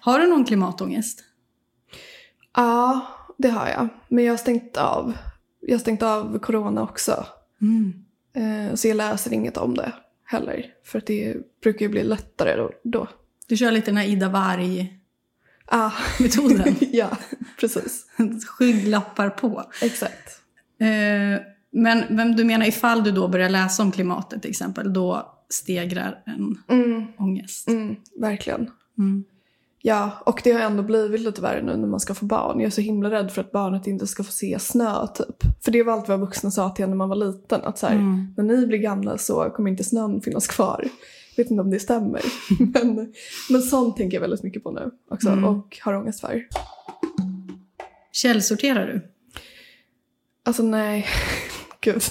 [0.00, 1.24] Har du någon klimatångest?
[2.56, 3.06] Ja,
[3.38, 3.88] det har jag.
[4.08, 5.16] Men jag har stängt av.
[5.60, 7.26] Jag har stängt av corona också.
[8.32, 9.92] Eh, så jag läser inget om det
[10.24, 10.66] heller.
[10.84, 13.08] För att det brukar ju bli lättare då.
[13.46, 16.74] Du kör lite den här Ida Warg-metoden.
[16.80, 17.10] Ah, ja,
[17.60, 18.06] precis.
[18.46, 19.64] Skygglappar på.
[19.82, 20.42] Exakt.
[20.80, 21.40] Eh,
[21.72, 26.22] men, men du menar ifall du då börjar läsa om klimatet till exempel, då stegrar
[26.26, 27.68] en Mm, ångest?
[27.68, 28.70] mm, verkligen.
[28.98, 29.24] Mm.
[29.82, 32.60] Ja, och det har ändå blivit lite värre nu när man ska få barn.
[32.60, 35.64] Jag är så himla rädd för att barnet inte ska få se snö typ.
[35.64, 37.60] För det var alltid vad vuxna sa till en när man var liten.
[37.64, 38.34] Att så här, Mm.
[38.36, 40.84] när ni blir gamla så kommer inte snön finnas kvar.
[41.36, 42.20] Jag vet inte om det stämmer.
[42.72, 43.12] men,
[43.50, 45.28] men sånt tänker jag väldigt mycket på nu också.
[45.28, 45.44] Mm.
[45.44, 46.44] Och har ångest för.
[48.12, 49.10] Källsorterar du?
[50.48, 51.06] Alltså nej.
[51.80, 52.02] Gud.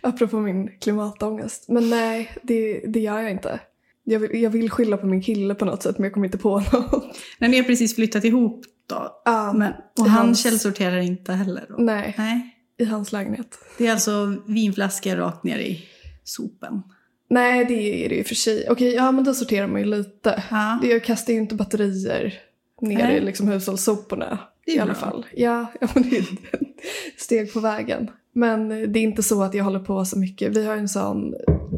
[0.00, 1.68] Apropå min klimatångest.
[1.68, 3.60] Men nej, det, det gör jag inte.
[4.04, 6.38] Jag vill, jag vill skylla på min kille på något sätt men jag kommer inte
[6.38, 7.16] på något.
[7.38, 9.22] När ni har precis flyttat ihop då?
[9.24, 11.74] Ja, Men, och han hans- källsorterar inte heller då?
[11.78, 12.56] Nej, Nej.
[12.78, 13.58] i hans lägenhet.
[13.78, 15.84] Det är alltså vinflaskor rakt ner i
[16.24, 16.82] sopen?
[17.30, 18.66] Nej, det är det ju för sig.
[18.70, 20.42] Okej, ja men då sorterar man ju lite.
[20.50, 20.78] Ja.
[20.82, 22.34] Jag kastar ju inte batterier
[22.80, 23.16] ner Nej.
[23.16, 24.38] i liksom hushållssoporna.
[24.66, 25.00] I alla bra.
[25.00, 25.26] fall.
[25.36, 26.24] Ja, ja men det är
[27.16, 28.10] steg på vägen.
[28.32, 30.56] Men det är inte så att jag håller på så mycket.
[30.56, 31.34] Vi har en sån,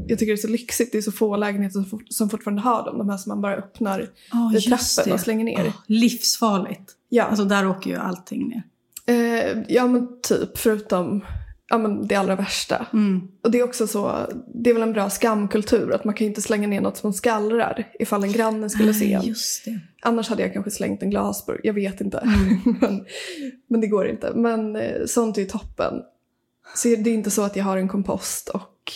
[0.06, 2.62] jag tycker det är så lyxigt, det är så få lägenheter som, fort- som fortfarande
[2.62, 2.98] har dem.
[2.98, 5.72] De här som man bara öppnar Oh, i trappen och slänger ner.
[5.86, 6.92] livsfarligt.
[7.08, 7.24] Ja.
[7.24, 8.62] Alltså där åker ju allting ner.
[9.06, 11.24] Eh, ja men typ, förutom
[11.68, 12.86] ja, men det allra värsta.
[12.92, 13.28] Mm.
[13.42, 16.42] Och det är också så, det är väl en bra skamkultur att man kan inte
[16.42, 19.22] slänga ner något som skallrar ifall en granne skulle se en.
[19.22, 19.80] Just det.
[20.02, 22.18] Annars hade jag kanske slängt en glasburk, jag vet inte.
[22.18, 22.58] Mm.
[22.80, 23.06] men,
[23.66, 24.32] men det går inte.
[24.34, 25.94] Men eh, sånt är ju toppen.
[26.74, 28.92] Så det är inte så att jag har en kompost och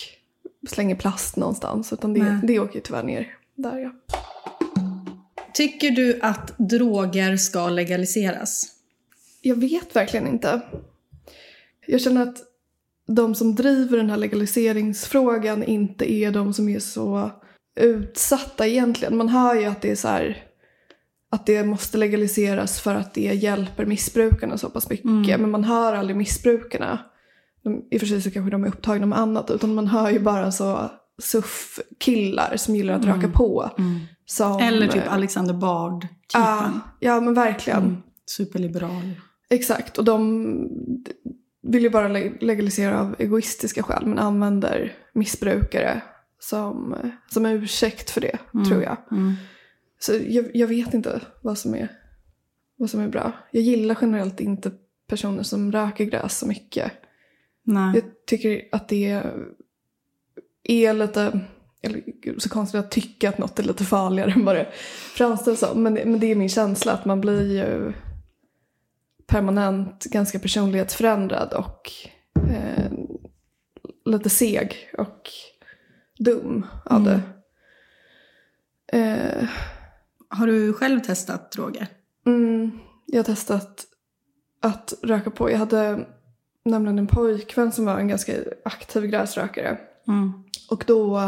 [0.68, 2.40] slänger plast någonstans utan det, Nej.
[2.42, 3.92] det åker ju tyvärr ner där ja.
[5.54, 8.66] Tycker du att droger ska legaliseras?
[9.40, 10.60] Jag vet verkligen inte.
[11.86, 12.51] Jag känner att
[13.08, 17.30] de som driver den här legaliseringsfrågan inte är de som är så
[17.80, 19.16] utsatta egentligen.
[19.16, 20.44] Man hör ju att det är så här
[21.30, 25.04] att det måste legaliseras för att det hjälper missbrukarna så pass mycket.
[25.06, 25.40] Mm.
[25.40, 26.98] Men man hör aldrig missbrukarna.
[27.64, 29.50] De, I och för sig så kanske de är upptagna med annat.
[29.50, 30.90] Utan man hör ju bara så
[31.22, 33.70] suff-killar som gillar att röka på.
[34.26, 36.80] Som, Eller typ Alexander Bard, Ja, typen.
[37.00, 37.82] ja men verkligen.
[37.82, 37.96] Mm.
[38.26, 39.10] Superliberal.
[39.50, 40.56] Exakt, och de
[41.62, 46.02] vill ju bara le- legalisera av egoistiska skäl men använder missbrukare
[46.38, 46.96] som,
[47.28, 48.96] som ursäkt för det, tror jag.
[49.10, 49.34] Mm.
[49.98, 51.88] Så jag, jag vet inte vad som, är,
[52.76, 53.32] vad som är bra.
[53.52, 54.72] Jag gillar generellt inte
[55.08, 56.92] personer som röker gräs så mycket.
[57.64, 57.94] Nej.
[57.94, 59.22] Jag tycker att det
[60.64, 61.40] är lite,
[61.82, 62.02] eller
[62.38, 64.68] så konstigt att tycka att något är lite farligare än vad det
[65.14, 65.82] framställs som.
[65.82, 67.92] Men, men det är min känsla att man blir ju
[69.26, 71.90] permanent ganska personlighetsförändrad och
[72.50, 72.92] eh,
[74.04, 75.30] lite seg och
[76.18, 77.20] dum av det.
[78.98, 79.48] Eh,
[80.28, 81.86] Har du själv testat droger?
[82.26, 83.84] Mm, jag har testat
[84.60, 85.50] att röka på.
[85.50, 86.06] Jag hade
[86.64, 88.32] nämligen en pojkvän som var en ganska
[88.64, 89.78] aktiv gräsrökare.
[90.08, 90.32] Mm.
[90.70, 91.20] Och då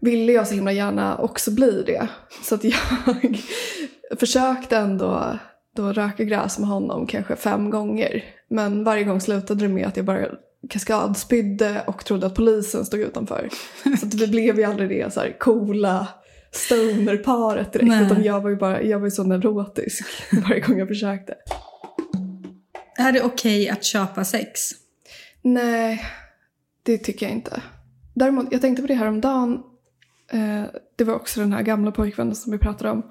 [0.00, 2.08] ville jag så himla gärna också bli det.
[2.42, 3.40] Så att jag
[4.18, 5.38] försökte ändå
[5.82, 8.24] då röka gräs med honom kanske fem gånger.
[8.48, 10.28] Men varje gång slutade det med att jag bara
[10.70, 13.48] kaskadspydde och trodde att polisen stod utanför.
[13.82, 16.08] Så att vi blev ju aldrig det så här coola
[16.50, 17.88] stonerparet direkt.
[17.88, 18.04] Nej.
[18.04, 20.04] Utan jag var ju bara, jag var ju så neurotisk
[20.48, 21.34] varje gång jag försökte.
[22.96, 24.60] Är det okej att köpa sex?
[25.42, 26.04] Nej,
[26.82, 27.62] det tycker jag inte.
[28.14, 29.62] Däremot, jag tänkte på det här om dagen.
[30.32, 30.62] Eh,
[30.96, 33.10] det var också den här gamla pojkvännen som vi pratade om.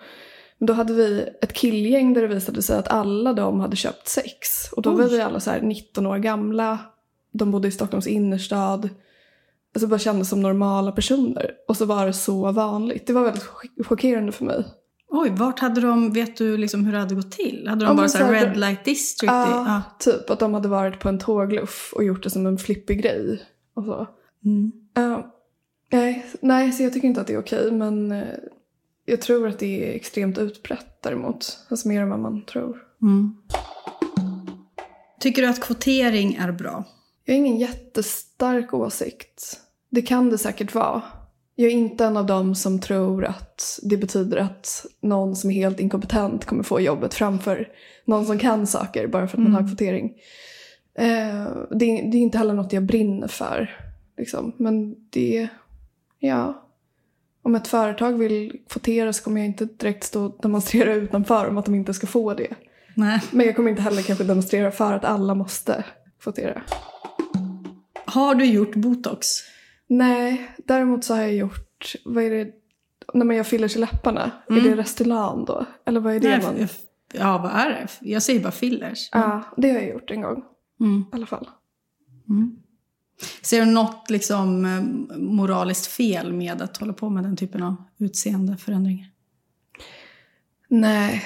[0.57, 4.07] Men då hade vi ett killgäng där det visade sig att alla de hade köpt
[4.07, 4.71] sex.
[4.71, 5.09] Och då var Oj.
[5.09, 6.79] vi alla så här 19 år gamla.
[7.31, 8.89] De bodde i Stockholms innerstad.
[9.75, 11.51] Alltså bara kändes som normala personer.
[11.67, 13.07] Och så var det så vanligt.
[13.07, 14.63] Det var väldigt chock- chockerande för mig.
[15.09, 17.67] Oj, vart hade de, vet du liksom hur det hade gått till?
[17.67, 19.31] Hade de Ja, bara så här så red light district?
[19.31, 19.81] Ja, ja.
[19.99, 23.41] typ att de hade varit på en tågluff och gjort det som en flippig grej.
[23.75, 24.07] Och så.
[24.45, 24.71] Mm.
[24.93, 25.35] Ja.
[25.91, 28.27] nej, nej, så jag tycker inte att det är okej, men eh,
[29.09, 31.57] jag tror att det är extremt utbrett däremot.
[31.69, 32.77] Alltså mer än vad man tror.
[33.01, 33.35] Mm.
[35.19, 36.83] Tycker du att kvotering är bra?
[37.25, 39.59] Jag har ingen jättestark åsikt.
[39.89, 41.01] Det kan det säkert vara.
[41.55, 45.55] Jag är inte en av dem som tror att det betyder att någon som är
[45.55, 47.69] helt inkompetent kommer få jobbet framför
[48.05, 50.05] någon som kan saker bara för att man har kvotering.
[50.97, 53.79] Eh, det, är- det är inte heller något jag brinner för.
[54.17, 54.53] Liksom.
[54.57, 55.47] Men det,
[56.19, 56.66] ja.
[57.47, 61.57] Om ett företag vill kvotera så kommer jag inte direkt stå och demonstrera utanför om
[61.57, 62.55] att de inte ska få det.
[62.95, 63.21] Nej.
[63.31, 65.85] Men jag kommer inte heller kanske demonstrera för att alla måste
[66.23, 66.61] kvotera.
[68.05, 69.27] Har du gjort botox?
[69.87, 72.51] Nej, däremot så har jag gjort, vad är det,
[73.13, 75.65] när man gör fillers i läpparna, är det Restylane då?
[75.85, 76.67] Eller vad är det Nej, man...
[77.13, 77.87] Ja, vad är det?
[77.99, 79.09] Jag säger bara fillers.
[79.11, 80.43] Ja, det har jag gjort en gång
[80.79, 81.05] Mm.
[81.11, 81.47] i alla fall.
[83.41, 87.75] Ser du något liksom eh, moraliskt fel med att hålla på med den typen av
[87.97, 89.07] utseendeförändringar?
[90.67, 91.25] Nej,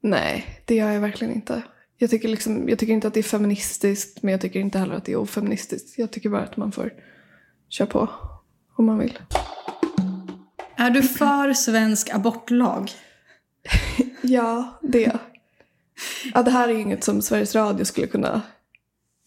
[0.00, 1.62] nej, det gör jag verkligen inte.
[1.98, 4.94] Jag tycker, liksom, jag tycker inte att det är feministiskt, men jag tycker inte heller
[4.94, 5.98] att det är ofeministiskt.
[5.98, 6.92] Jag tycker bara att man får
[7.68, 8.08] köra på
[8.76, 9.18] om man vill.
[10.76, 12.90] Är du för svensk abortlag?
[14.24, 15.18] Ja, det.
[16.34, 18.42] Ja, det här är inget som Sveriges Radio skulle kunna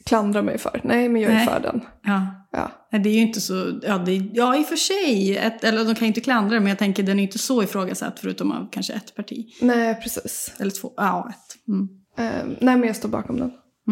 [0.05, 0.81] klandra mig för.
[0.83, 1.47] Nej, men jag är Nej.
[1.47, 1.81] för den.
[2.03, 2.27] Ja.
[2.51, 2.71] Ja.
[2.91, 3.79] Nej, Det är ju inte så...
[3.83, 5.37] Ja, det, ja i och för sig.
[5.37, 8.19] Ett, eller de kan ju inte klandra men jag tänker den är inte så ifrågasatt
[8.19, 9.45] förutom av kanske ett parti.
[9.61, 10.53] Nej, precis.
[10.59, 10.93] Eller två.
[10.97, 11.67] Ja, ett.
[11.67, 11.89] Mm.
[12.17, 13.51] Eh, nej, men jag står bakom den.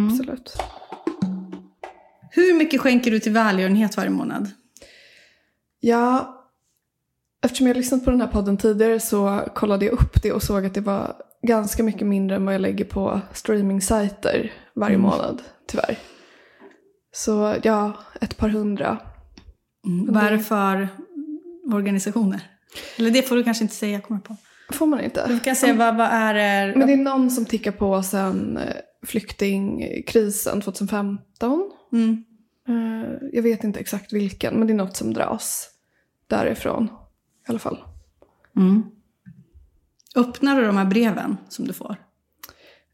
[0.10, 0.54] Absolut.
[2.32, 4.52] Hur mycket skänker du till välgörenhet varje månad?
[5.80, 6.40] Ja,
[7.46, 10.66] eftersom jag lyssnat på den här podden tidigare så kollade jag upp det och såg
[10.66, 15.98] att det var ganska mycket mindre än vad jag lägger på streamingsajter varje månad, tyvärr.
[17.12, 18.98] Så ja, ett par hundra.
[19.86, 20.14] Mm.
[20.14, 20.88] Vad är det för
[21.74, 22.50] organisationer?
[22.98, 24.38] Eller det får du kanske inte säga, kommer jag på.
[24.74, 25.28] Får man inte?
[25.28, 26.74] Du kan säga vad, vad är det?
[26.78, 28.64] Men det är någon som tickar på sen eh,
[29.06, 31.72] flyktingkrisen 2015.
[31.92, 32.24] Mm.
[32.68, 35.70] Eh, Jag vet inte exakt vilken, men det är något som dras
[36.28, 36.84] därifrån
[37.48, 37.78] i alla fall.
[38.56, 38.84] Mm.
[40.16, 41.96] Öppnar du de här breven som du får?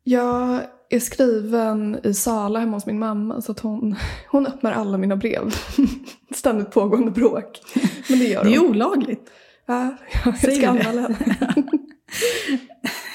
[0.03, 3.95] Jag är skriven i Sala hemma hos min mamma så att hon,
[4.31, 5.55] hon öppnar alla mina brev.
[6.35, 7.61] Ständigt pågående bråk.
[8.09, 8.69] Men det gör Det är hon.
[8.69, 9.29] olagligt.
[9.65, 11.35] Ja, jag Säger ska anmäla henne.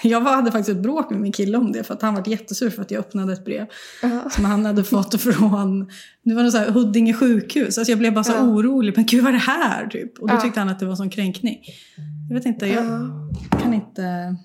[0.09, 2.71] Jag hade faktiskt ett bråk med min kille om det för att han var jättesur
[2.71, 3.67] för att jag öppnade ett brev
[4.03, 4.31] Ja.
[4.31, 5.91] som han hade fått från
[6.23, 7.79] det var något så här Huddinge sjukhus.
[7.79, 8.43] Alltså jag blev bara så Ja.
[8.43, 8.93] orolig.
[8.97, 9.87] Men gud vad är det här?
[9.87, 10.19] Typ.
[10.19, 11.59] Och då tyckte han att det var sån kränkning.
[12.29, 13.59] Jag vet inte, jag Ja.
[13.63, 14.37] kan inte...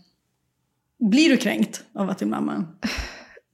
[1.10, 2.66] Blir du kränkt av att din mamma...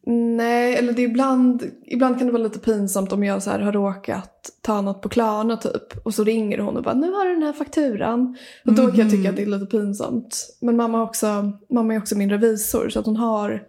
[0.08, 3.60] Nej, eller det är ibland, ibland kan det vara lite pinsamt om jag så här
[3.60, 7.26] har råkat ta något på Klarna typ och så ringer hon och bara nu har
[7.26, 8.38] du den här fakturan.
[8.66, 10.58] Och då kan jag tycka att det är lite pinsamt.
[10.62, 13.64] Men mamma, också, mamma är också min revisor så att hon har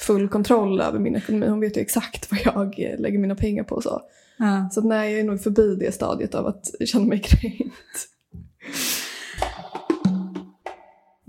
[0.00, 1.46] full kontroll över min ekonomi.
[1.48, 4.00] Hon vet ju exakt vad jag lägger mina pengar på och så.
[4.38, 4.68] Ja.
[4.72, 8.08] Så att nej, jag är nog förbi det stadiet av att känna mig kränkt.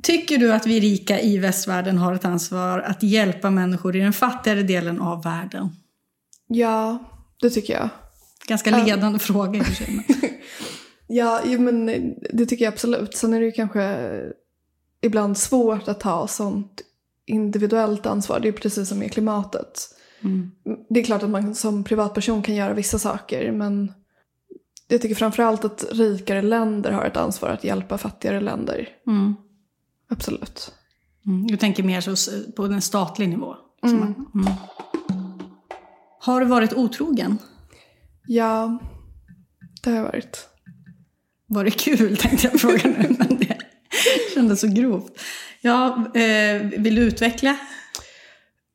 [0.06, 4.14] Tycker du att vi rika i västvärlden har ett ansvar att hjälpa människor i den
[4.14, 5.70] fattigare delen av världen?
[6.48, 7.04] Ja,
[7.42, 7.90] det tycker jag.
[8.48, 10.08] Ganska ledande fråga i och för sig.
[11.08, 11.86] Ja, men
[12.34, 13.18] det tycker jag absolut.
[13.18, 14.10] Sen är det ju kanske
[15.02, 16.82] ibland svårt att ta sånt
[17.26, 18.40] individuellt ansvar.
[18.40, 19.90] Det är precis som med klimatet.
[20.24, 20.52] Mm.
[20.90, 23.92] Det är klart att man som privatperson kan göra vissa saker men
[24.88, 28.90] jag tycker framförallt att rikare länder har ett ansvar att hjälpa fattigare länder.
[29.08, 29.36] Mm.
[30.10, 30.74] Absolut.
[31.26, 31.48] Mm.
[31.48, 33.56] Du tänker mer så på en statlig nivå?
[33.86, 34.32] liksom.
[34.36, 34.54] Mm.
[36.20, 37.38] Har du varit otrogen?
[38.28, 38.80] Ja,
[39.84, 40.50] det har jag varit.
[41.48, 43.58] Var det kul tänkte jag fråga nu, men det
[44.34, 45.20] kändes så grovt.
[45.62, 47.58] Ja, eh, vill du utveckla?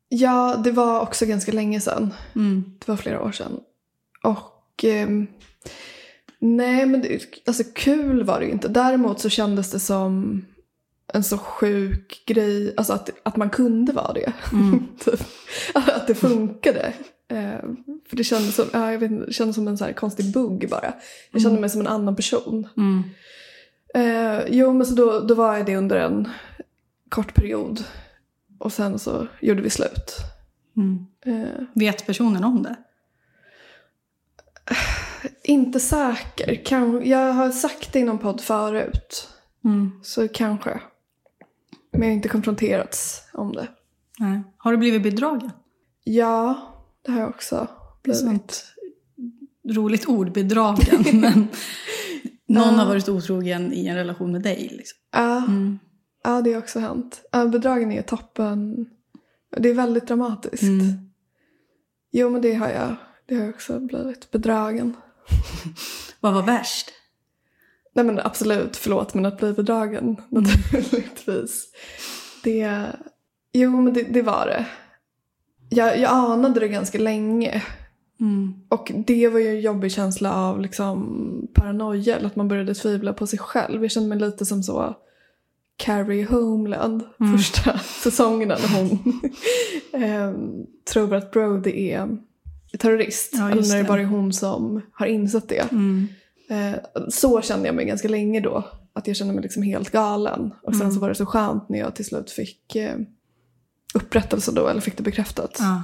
[0.09, 2.15] Ja, det var också ganska länge sedan.
[2.35, 2.65] Mm.
[2.79, 3.61] Det var flera år sedan.
[4.23, 5.27] Och ehm,
[6.39, 8.69] nej, men det, alltså kul var det ju inte.
[8.69, 10.45] Däremot så kändes det som
[11.13, 14.33] en så sjuk grej, alltså att, att man kunde vara det.
[15.05, 15.21] Typ.
[15.75, 16.93] att det funkade.
[17.29, 17.61] Eh,
[18.09, 20.69] för det kändes som, ja, jag vet, det kändes som en så här konstig bugg
[20.71, 20.95] bara.
[21.31, 22.69] Jag kände mig som en annan person.
[22.77, 23.03] Mm.
[23.95, 26.29] Eh, jo, men så då, då var jag det under en
[27.09, 27.85] kort period.
[28.59, 30.17] Och sen så gjorde vi slut.
[30.77, 31.07] Mm.
[31.25, 32.77] Eh, Vet personen om det?
[35.45, 36.65] inte säker.
[36.65, 39.29] Kan, jag har sagt det i någon podd förut.
[39.65, 39.91] Mm.
[40.03, 40.81] Så kanske.
[41.93, 43.69] Men jag har inte konfronterats om det.
[44.19, 44.43] Nej.
[44.57, 45.51] Har du blivit bedragen?
[46.05, 46.61] Ja,
[47.05, 47.69] det har jag också
[48.03, 48.21] blivit.
[48.21, 48.65] Sånt
[49.75, 51.05] roligt ord, bedragen.
[51.21, 51.49] men
[52.49, 54.69] någon har varit otrogen i en relation med dig.
[54.73, 54.99] Liksom.
[55.13, 55.79] Ja, Mm.
[56.25, 57.23] ja, det har också hänt.
[57.53, 58.87] Bedragen är toppen.
[59.57, 60.63] Det är väldigt dramatiskt.
[60.63, 61.11] Mm.
[62.13, 62.97] Jo, men det har jag.
[63.27, 64.31] Det har jag också blivit.
[64.31, 64.97] Bedragen.
[66.21, 66.91] Vad var värst?
[67.95, 70.45] Nej men absolut, förlåt, men att bli bedragen Mm.
[70.45, 71.67] naturligtvis.
[72.45, 72.87] Det,
[73.53, 74.67] jo men det, det var det.
[75.69, 77.63] Jag, jag anade det ganska länge.
[78.21, 78.55] Mm.
[78.69, 83.13] Och det var ju en jobbig känsla av liksom paranoia, eller att man började tvivla
[83.13, 83.83] på sig själv.
[83.83, 84.95] Jag kände mig lite som så
[85.77, 87.39] Carrie Homeland Mm.
[87.39, 89.21] första säsongerna när hon
[90.03, 92.09] ehm, tror att Brody är
[92.79, 93.31] terrorist.
[93.37, 93.89] Ja, eller när det.
[93.89, 95.73] bara är hon som har insett det.
[95.73, 96.09] Mm.
[96.51, 96.75] Eh,
[97.09, 98.65] så kände jag mig ganska länge då.
[98.93, 100.55] Att jag kände mig liksom helt galen.
[100.63, 100.95] Och sen Mm.
[100.95, 102.97] så var det så skönt när jag till slut fick eh,
[103.95, 105.57] upprättelse då, eller fick det bekräftat.
[105.59, 105.83] Ja.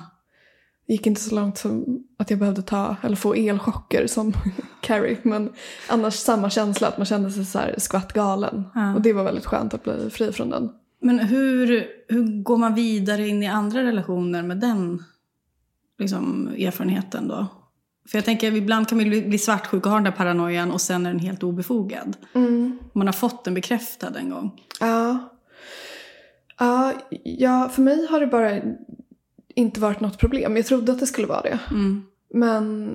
[0.87, 4.33] Det gick inte så långt som att jag behövde ta, eller få elchocker som
[4.83, 5.19] Carrie.
[5.23, 5.53] Men
[5.89, 8.65] annars samma känsla, att man kände sig så här skvatt galen.
[8.75, 8.95] Ja.
[8.95, 10.71] Och det var väldigt skönt att bli fri från den.
[11.01, 15.05] Men hur, hur går man vidare in i andra relationer med den
[15.99, 17.47] liksom, erfarenheten då?
[18.09, 20.81] För jag tänker, ibland kan man bli, bli svartsjuk och ha den där paranoian och
[20.81, 22.17] sen är den helt obefogad.
[22.93, 24.61] Man har fått den bekräftad en gång.
[24.81, 25.33] Ja.
[26.59, 26.93] Ja,
[27.25, 28.61] ja, för mig har det bara
[29.55, 30.57] inte varit något problem.
[30.57, 31.59] Jag trodde att det skulle vara det.
[31.71, 32.03] Mm.
[32.35, 32.95] Men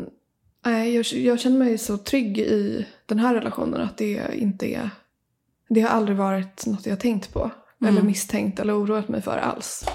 [0.65, 4.89] nej, jag, jag känner mig så trygg i den här relationen att det inte är...
[5.69, 7.51] Det har aldrig varit något jag tänkt på.
[7.87, 9.85] Eller misstänkt eller oroat mig för alls.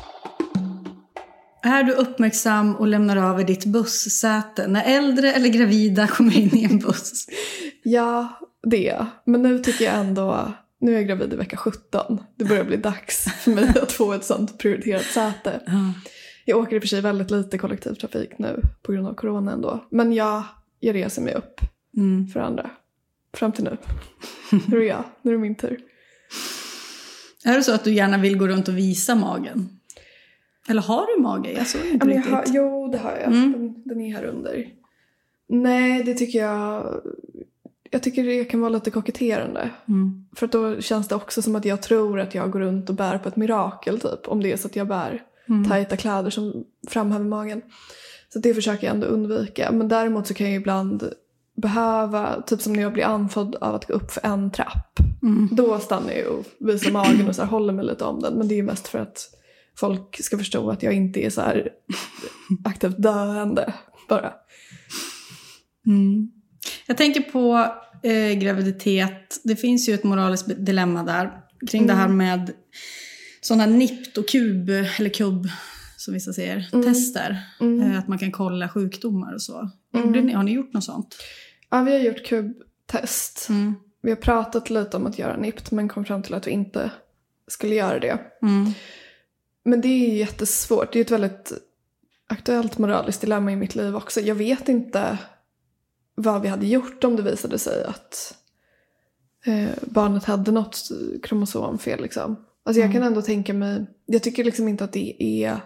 [1.66, 6.64] Är du uppmärksam och lämnar över ditt bussäte när äldre eller gravida kommer in i
[6.64, 7.26] en buss?
[7.82, 8.28] Ja,
[8.62, 9.06] det är.
[9.24, 10.52] Men nu tycker jag ändå...
[10.80, 12.20] Nu är jag gravid i vecka 17.
[12.36, 15.60] Det börjar bli dags för mig att få ett sånt prioriterat säte.
[15.66, 15.92] Ja.
[16.44, 19.84] Jag åker i och för sig väldigt lite kollektivtrafik nu på grund av corona ändå.
[19.90, 20.44] Men ja,
[20.80, 21.60] jag reser mig upp
[21.96, 22.28] Mm.
[22.28, 22.70] för andra.
[23.34, 23.76] Fram till nu.
[24.66, 25.04] Nu är jag.
[25.22, 25.78] Nu är det min tur.
[27.44, 29.75] Är det så att du gärna vill gå runt och visa magen?
[30.68, 31.52] Eller har du mage?
[31.52, 32.32] Jag såg inte Ja, riktigt.
[32.32, 33.22] har, jo, det har jag.
[33.32, 33.52] Mm.
[33.52, 34.66] Den, den är här under.
[35.48, 37.00] Nej, det tycker jag...
[37.90, 39.70] Jag tycker det kan vara lite koketterande.
[39.88, 40.26] Mm.
[40.36, 43.18] För då känns det också som att jag tror att jag går runt och bär
[43.18, 44.28] på ett mirakel typ.
[44.28, 45.68] Om det är så att jag bär Mm.
[45.68, 47.62] tajta kläder som framhäver magen.
[48.32, 49.72] Så det försöker jag ändå undvika.
[49.72, 51.10] Men däremot så kan jag ibland
[51.56, 54.98] behöva, typ som när jag blir andfådd av att gå upp för en trapp.
[55.22, 55.48] Mm.
[55.52, 58.34] Då stannar jag och visar magen och så här håller mig lite om den.
[58.34, 59.30] Men det är ju mest för att
[59.78, 61.68] folk ska förstå att jag inte är så här
[62.64, 63.74] aktivt döende
[64.08, 64.32] bara.
[65.86, 66.30] Mm.
[66.86, 69.40] Jag tänker på eh, graviditet.
[69.44, 72.52] Det finns ju ett moraliskt dilemma där kring det här med
[73.40, 75.48] sådana NIPT och kub, eller kubb
[75.96, 77.42] som vissa säger, tester.
[77.60, 79.70] Eh, att man kan kolla sjukdomar och så.
[79.94, 81.16] Gjorde ni, har ni gjort något sånt?
[81.70, 83.46] Ja, vi har gjort kubbtest.
[83.48, 83.74] Mm.
[84.02, 86.90] Vi har pratat lite om att göra NIPT men kom fram till att vi inte
[87.48, 88.18] skulle göra det.
[89.66, 89.70] Mm.
[89.70, 90.92] Men det är ju jättesvårt.
[90.92, 91.52] Det är ett väldigt
[92.28, 94.20] aktuellt moraliskt dilemma i mitt liv också.
[94.20, 95.18] Jag vet inte
[96.14, 98.34] vad vi hade gjort om det visade sig att
[99.46, 100.88] eh, barnet hade något
[101.22, 102.02] kromosomfel.
[102.02, 102.36] Liksom.
[102.64, 105.60] Alltså jag kan ändå tänka mig, jag tycker liksom inte att det är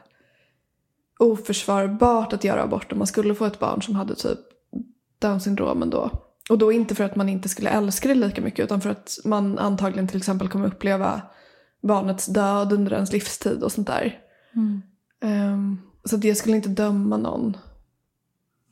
[1.19, 4.39] oförsvarbart att göra abort om man skulle få ett barn som hade typ
[5.19, 6.11] Downs syndrom ändå.
[6.51, 9.19] Och då inte för att man inte skulle älska det lika mycket utan för att
[9.25, 11.23] man antagligen till exempel kommer uppleva
[11.81, 14.19] barnets död under ens livstid och sånt där.
[14.55, 14.83] Mm.
[15.23, 17.57] Ehm, så att jag skulle inte döma någon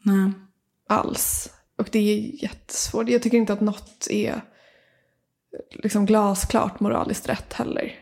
[0.02, 0.32] Nej.
[0.88, 1.52] alls.
[1.78, 3.08] Och det är jättesvårt.
[3.08, 4.40] Jag tycker inte att något är
[5.70, 7.94] liksom glasklart moraliskt rätt heller.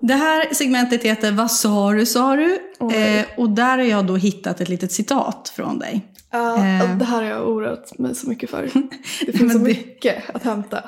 [0.00, 2.58] Det här segmentet heter Vad sa du, sa du?
[2.78, 2.94] Oj.
[2.94, 6.13] Eh, och där har jag då hittat ett litet citat från dig.
[6.34, 6.98] Ja, Eh.
[6.98, 8.62] det här har jag oroat mig så mycket för.
[9.26, 10.84] Det finns så det- mycket att hämta.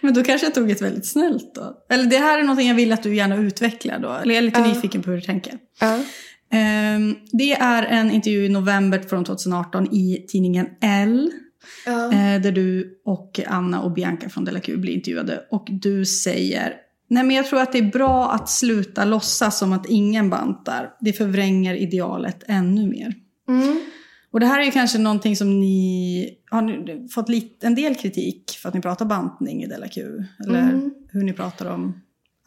[0.00, 1.76] Men då kanske jag tog ett väldigt snällt då.
[1.90, 4.08] Eller det här är någonting jag vill att du gärna utvecklar då.
[4.12, 4.66] Eller jag är lite Ja.
[4.66, 5.54] nyfiken på hur du tänker.
[5.80, 5.98] Ja.
[6.52, 11.30] Ehm, det är en intervju i november från 2018 i tidningen L.
[11.86, 12.12] Ja.
[12.12, 15.44] Eh, där du och Anna och Bianca från Della Q blir intervjuade.
[15.50, 16.74] Och du säger,
[17.10, 20.90] nej men jag tror att det är bra att sluta låtsas som att ingen bantar.
[21.00, 23.14] Det förvränger idealet ännu mer.
[23.48, 23.80] Mm.
[24.34, 28.50] Och det här är ju kanske någonting som ni har fått lite, en del kritik
[28.62, 30.00] för att ni pratar bantning i Della Q.
[30.44, 30.94] Eller Mm.
[31.08, 32.00] hur ni pratar om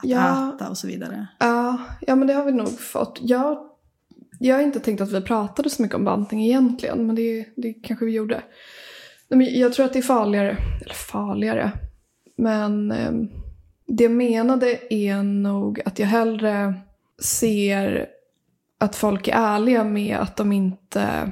[0.03, 0.53] att Ja.
[0.55, 1.27] äta och så vidare.
[1.39, 3.19] Ja, ja, men det har vi nog fått.
[3.21, 3.57] Jag,
[4.39, 7.73] jag har inte tänkt att vi pratade så mycket om bantning egentligen, men det, det
[7.73, 8.41] kanske vi gjorde.
[9.29, 11.71] Nej, men jag tror att det är farligare, eller farligare,
[12.38, 13.11] men eh,
[13.88, 16.73] det jag menade är nog att jag hellre
[17.23, 18.07] ser
[18.77, 21.31] att folk är ärliga med att de inte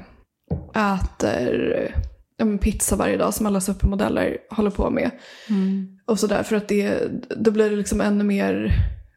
[0.76, 1.94] äter
[2.38, 5.10] men pizza varje dag som alla supermodeller håller på med.
[6.06, 8.72] Och sådär, för att det, då blir det liksom ännu mer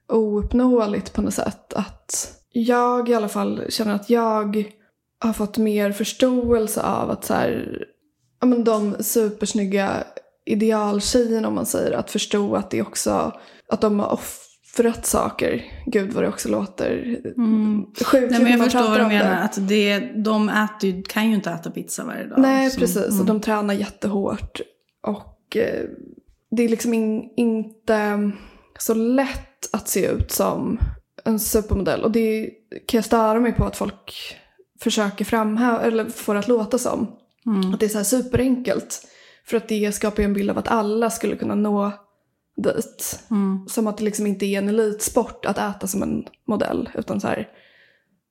[0.07, 1.73] ouppnåeligt på något sätt.
[1.73, 4.63] Att jag i alla fall känner att jag
[5.19, 7.83] har fått mer förståelse av att så här,
[8.41, 10.03] ja men de supersnygga
[10.45, 13.33] idealtjejerna om man säger, att förstå att det också,
[13.69, 14.19] att de har
[14.79, 15.63] offrat saker.
[15.85, 17.85] Gud vad det också låter Mm.
[18.05, 19.17] sjukt Nej, men jag förstår vad du om det.
[19.17, 19.41] menar.
[19.41, 22.39] Att det, de äter, kan ju inte äta pizza varje dag.
[22.39, 23.05] Nej, Så- precis.
[23.07, 23.19] mm.
[23.19, 24.61] Och de tränar jättehårt.
[25.03, 25.83] Och eh,
[26.51, 28.31] det är liksom in, inte
[28.79, 30.79] så lätt att se ut som
[31.25, 32.03] en supermodell.
[32.03, 32.49] Och det
[32.87, 34.35] kan jag störa mig på att folk
[34.81, 37.07] försöker framhäva, eller får att låta som.
[37.45, 37.73] Mm.
[37.73, 39.01] Att det är så här superenkelt.
[39.45, 41.91] För att det skapar ju en bild av att alla skulle kunna nå
[42.61, 43.19] dit.
[43.31, 43.67] Mm.
[43.67, 46.89] Som att det liksom inte är en elitsport att äta som en modell.
[46.93, 47.47] Utan så här,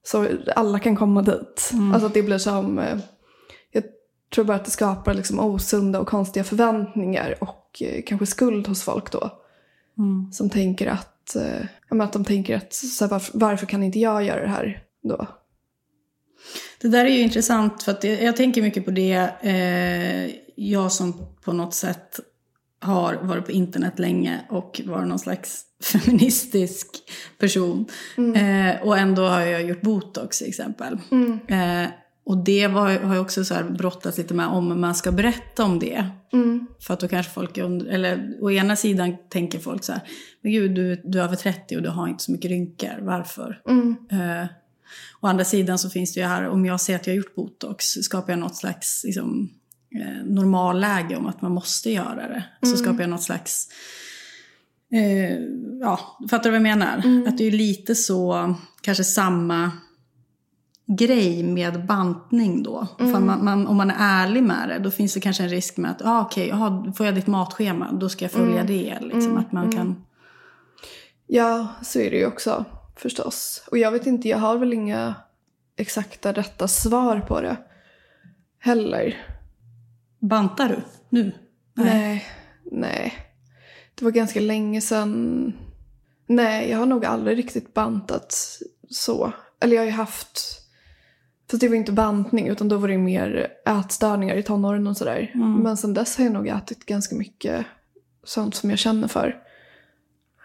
[0.07, 1.72] så alla kan komma dit.
[1.93, 2.99] Alltså att det blir som, eh,
[3.72, 3.85] jag
[4.35, 8.83] tror bara att det skapar liksom osunda och konstiga förväntningar och eh, kanske skuld hos
[8.83, 9.31] folk då.
[9.99, 10.33] Mm.
[10.33, 13.83] Som tänker att, eh, ja, men att de tänker att så här, varför, varför kan
[13.83, 15.26] inte jag göra det här då?
[16.81, 19.31] Det där är ju intressant för att jag, jag tänker mycket på det.
[19.41, 22.20] Eh, jag som på något sätt
[22.81, 26.87] har varit på internet länge och var någon slags feministisk
[27.39, 27.87] person.
[28.16, 30.99] Eh, och ändå har jag gjort botox till exempel.
[31.49, 31.91] Eh,
[32.24, 35.64] och det var, har jag också så här brottats lite med om man ska berätta
[35.64, 36.07] om det.
[36.81, 40.03] För att då kanske folk, eller å ena sidan tänker folk så här,
[40.41, 43.61] men gud du, du är över 30 och du har inte så mycket rynkor, varför?
[44.11, 44.47] Eh,
[45.20, 47.35] å andra sidan så finns det ju här, om jag säger att jag har gjort
[47.35, 49.51] botox, skapar jag något slags liksom,
[49.95, 52.45] eh, normalläge om att man måste göra det.
[52.62, 53.68] Så skapar jag något slags,
[54.93, 55.39] eh,
[55.80, 57.28] ja, fattar du vad jag menar?
[57.28, 59.70] Att det är lite så, kanske samma
[60.89, 62.86] grej med bantning då.
[62.99, 65.76] För man, man, om man är ärlig med det, då finns det kanske en risk
[65.76, 68.99] med att, ah, okej, okay, får jag ditt matschema, då ska jag följa det.
[69.01, 70.05] Liksom, att man kan...
[71.26, 72.64] Ja, så är det ju också
[72.97, 73.64] förstås.
[73.70, 75.14] Och jag vet inte, jag har väl inga
[75.76, 77.57] exakta rätta svar på det
[78.59, 79.16] heller.
[80.20, 81.32] Bantar du nu?
[81.74, 82.26] Nej.
[82.72, 83.14] nej.
[83.94, 85.52] Det var ganska länge sedan.
[86.26, 88.58] Nej, jag har nog aldrig riktigt bantat
[88.90, 89.32] så.
[89.60, 90.40] Eller jag har ju haft,
[91.50, 95.30] fast det var inte bantning utan då var det mer ätstörningar i tonåren och sådär.
[95.62, 97.66] Men sen dess har jag nog ätit ganska mycket
[98.24, 99.36] sånt som jag känner för.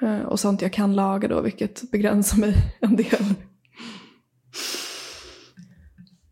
[0.02, 3.34] Eh, Och sånt jag kan laga då, vilket begränsar mig en del.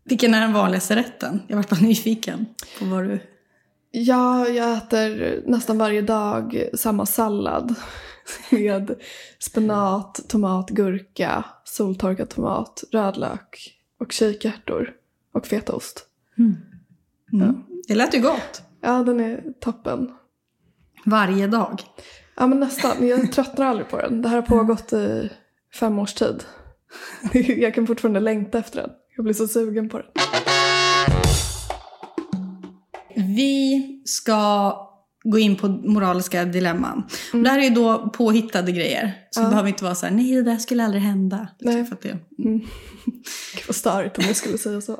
[0.04, 1.42] Vilken är den vanligaste rätten?
[1.48, 2.46] Jag var bara nyfiken
[2.78, 3.20] på vad du...
[3.94, 7.74] Ja, jag äter nästan varje dag samma sallad.
[8.50, 8.94] Med
[9.38, 14.92] spenat, tomat, gurka, soltorkad tomat, rödlök och kikärtor.
[15.34, 16.06] Och fetaost.
[16.38, 17.62] Mm.
[17.88, 18.62] Det lät ju gott.
[18.80, 20.12] Ja, den är toppen.
[21.04, 21.82] Varje dag.
[22.36, 23.08] Ja, men nästan.
[23.08, 24.22] Jag tröttnar aldrig på den.
[24.22, 25.30] Det här har pågått i
[25.74, 26.44] fem års tid.
[27.32, 28.90] Jag kan fortfarande längta efter den.
[29.16, 30.06] Jag blir så sugen på den.
[33.16, 34.72] Vi ska
[35.24, 37.02] gå in på moraliska dilemman.
[37.32, 39.14] Och det här är ju då påhittade grejer.
[39.30, 41.48] Så det behöver inte vara så här, nej det där skulle aldrig hända.
[41.60, 41.84] Nej.
[41.84, 42.62] För att det, Gud
[43.66, 44.98] vad störigt om jag skulle säga så.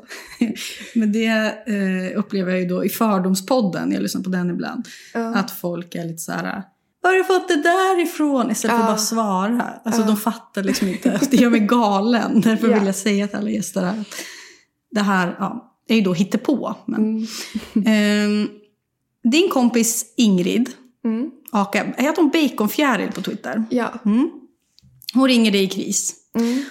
[0.95, 1.27] Men det
[1.67, 4.87] eh, upplever jag ju då i Fördomspodden, jag lyssnar på den ibland.
[5.35, 6.63] Att folk är lite så här,
[7.01, 8.51] var har du fått det där ifrån?
[8.51, 8.93] Istället för att Ja.
[8.93, 9.73] bara svara.
[9.85, 11.19] Alltså de fattar liksom inte.
[11.31, 12.41] Det gör mig galen.
[12.41, 12.73] Därför Ja.
[12.77, 13.97] vill jag säga till alla gäster att
[14.91, 16.75] Det här ja, är ju då hittepå.
[16.85, 17.27] Men,
[17.85, 18.49] Ehm,
[19.23, 20.69] din kompis Ingrid,
[21.05, 21.31] Mm.
[21.51, 23.63] Aka, heter hon Baconfjäril på Twitter?
[23.69, 23.93] Ja.
[24.05, 24.29] Mm.
[25.13, 26.15] Hon ringer dig i kris.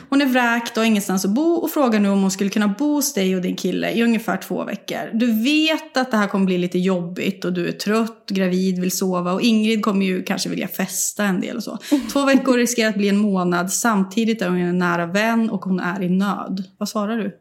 [0.09, 2.69] Hon är vräkt och har ingenstans att bo och frågar nu om hon skulle kunna
[2.69, 5.11] bo hos dig och din kille i ungefär två veckor.
[5.19, 8.91] Du vet att det här kommer bli lite jobbigt och du är trött, gravid, vill
[8.91, 11.79] sova och Ingrid kommer ju kanske vilja festa en del och så.
[12.13, 15.81] Två veckor riskerar att bli en månad, samtidigt är hon en nära vän och hon
[15.81, 16.65] är i nöd.
[16.79, 17.37] Vad svarar du?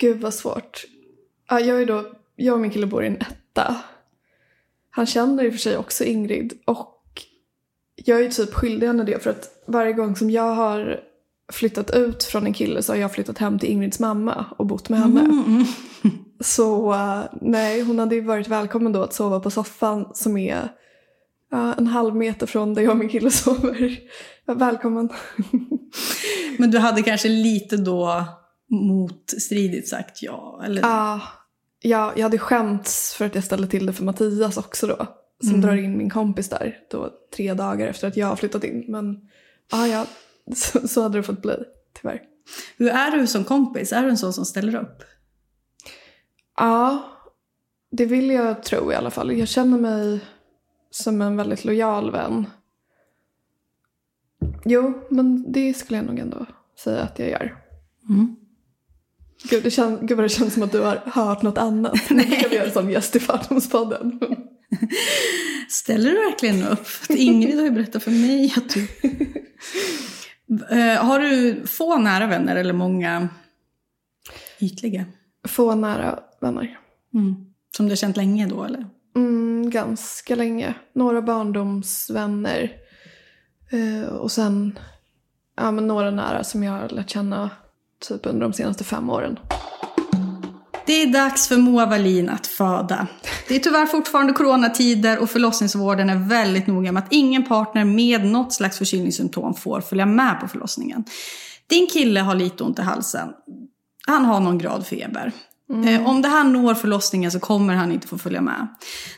[0.00, 0.84] Gud vad svårt.
[1.48, 2.04] Ja, jag, är då,
[2.36, 3.76] jag och min kille bor i en etta.
[4.90, 7.22] Han känner i och för sig också Ingrid och
[7.94, 11.00] jag är typ skyldig henne det för att varje gång som jag har
[11.52, 14.88] flyttat ut från en kille så har jag flyttat hem till Ingrids mamma och bott
[14.88, 15.28] med henne.
[16.40, 20.62] Så uh, nej, hon hade ju varit välkommen då att sova på soffan som är
[21.54, 23.98] uh, en halv meter från där jag och min kille sover.
[24.46, 25.08] Välkommen.
[26.58, 28.24] Men du hade kanske lite då
[28.70, 30.62] motstridigt sagt ja?
[30.64, 30.82] Eller?
[30.82, 31.20] Ja,
[31.80, 35.06] ja, jag hade skämts för att jag ställde till det för Mattias också då.
[35.42, 38.84] Som drar in min kompis där då tre dagar efter att jag har flyttat in.
[38.88, 39.28] Men
[39.70, 40.06] ja, ja
[40.54, 41.54] så, så hade det fått bli
[42.00, 42.22] tyvärr.
[42.76, 43.92] Hur är du som kompis?
[43.92, 45.02] Är du en sån som ställer upp?
[46.56, 47.02] Ja,
[47.90, 49.38] det vill jag tro i alla fall.
[49.38, 50.20] Jag känner mig
[50.90, 52.46] som en väldigt lojal vän.
[54.64, 56.46] Jo, men det skulle jag nog ändå
[56.78, 57.64] säga att jag gör.
[58.08, 58.36] Mm.
[59.42, 62.00] Gud, det känns, gud vad det känns som att du har hört något annat.
[62.10, 62.46] Nej.
[62.50, 64.20] Det gör som gäst i Fördomspodden.
[65.68, 66.86] Ställer du verkligen upp?
[67.08, 68.88] Ingrid har ju berättat för mig att du...
[70.70, 73.28] Eh, har du få nära vänner eller många
[74.60, 75.04] ytliga?
[75.48, 76.78] Få nära vänner.
[77.14, 77.34] Mm.
[77.76, 78.86] Som du har känt länge då eller?
[79.16, 80.74] Mm, ganska länge.
[80.92, 82.72] Några barndomsvänner.
[83.70, 84.78] Eh, och sen
[85.56, 87.50] ja, men några nära som jag har lärt känna
[88.08, 89.38] typ under de senaste fem åren.
[90.86, 93.06] Det är dags för Moa Wallin att föda.
[93.48, 98.24] Det är tyvärr fortfarande coronatider och förlossningsvården är väldigt noga med att ingen partner med
[98.24, 101.04] något slags förkylningssymptom får följa med på förlossningen.
[101.66, 103.28] Din kille har lite ont i halsen.
[104.06, 105.32] Han har någon grad feber.
[105.86, 108.66] Eh, Om det här når förlossningen så kommer han inte få följa med.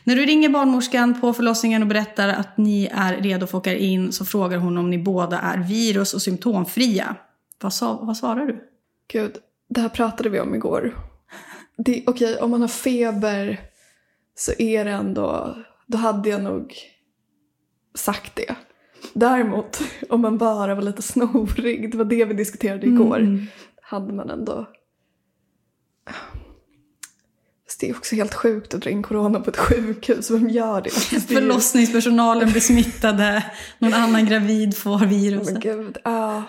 [0.05, 3.77] När du ringer barnmorskan på förlossningen och berättar att ni är redo för att åka
[3.77, 7.17] in så frågar hon om ni båda är virus och symptomfria.
[7.63, 8.72] Vad, sa, vad svarar du?
[9.13, 9.37] Gud,
[9.69, 10.97] det här pratade vi om igår.
[12.07, 13.61] Okej, om man har feber
[14.35, 15.57] så är det ändå...
[15.87, 16.75] Då hade jag nog
[17.95, 18.55] sagt det.
[19.15, 23.47] Däremot, om man bara var lite snorig, det var det vi diskuterade igår,
[23.83, 24.67] hade man ändå...
[27.67, 30.81] Fast det är också helt sjukt att dra in corona på ett sjukhus, vem gör
[30.81, 30.91] det?
[31.29, 33.45] Det Förlossningspersonalen blir smittade,
[33.79, 35.61] någon annan gravid får Men viruset.
[35.63, 36.43] gud, ja.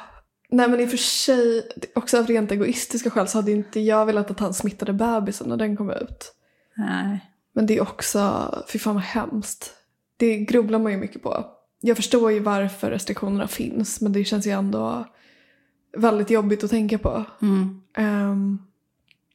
[0.54, 3.80] Nej men i och för sig, också av rent egoistiska skäl så hade ju inte
[3.80, 6.34] jag velat att han smittade bebisen när den kom ut.
[6.78, 7.20] Nej.
[7.54, 9.74] Men det är också, fy fan vad hemskt.
[10.18, 11.46] Det grubblar man ju mycket på.
[11.82, 15.08] Jag förstår ju varför restriktionerna finns men det känns ju ändå
[15.98, 17.24] väldigt jobbigt att tänka på.
[17.42, 17.82] Mm.
[17.98, 18.66] Um,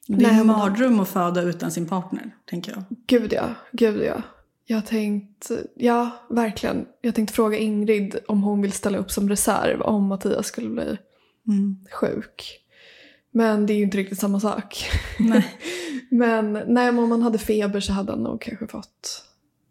[0.06, 2.84] Det är en mardröm att föda utan sin partner, tänker jag.
[3.06, 4.22] gud ja, gud ja.
[4.66, 6.86] Jag tänkt, ja verkligen.
[7.00, 10.98] Jag tänkte fråga Ingrid om hon vill ställa upp som reserv om Mattias skulle bli
[11.48, 11.76] Mm.
[12.00, 12.60] sjuk.
[13.30, 14.90] Men det är ju inte riktigt samma sak.
[15.18, 15.58] Nej.
[16.10, 19.24] men nej, om man hade feber så hade han nog kanske fått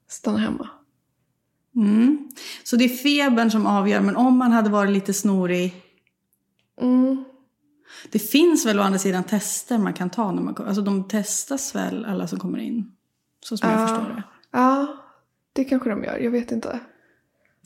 [0.10, 0.70] stanna hemma.
[1.76, 2.30] Mm.
[2.64, 5.76] Så det är febern som avgör, men om man hade varit lite snorig.
[6.82, 7.24] Mm.
[8.12, 10.56] Det finns väl å andra sidan tester man kan ta när man.
[10.58, 12.92] Alltså de testas väl alla som kommer in?
[13.46, 13.88] Så som jag Ja.
[13.88, 14.24] förstår det.
[14.52, 14.98] Ja,
[15.54, 16.18] det kanske de gör.
[16.18, 16.80] Jag vet inte.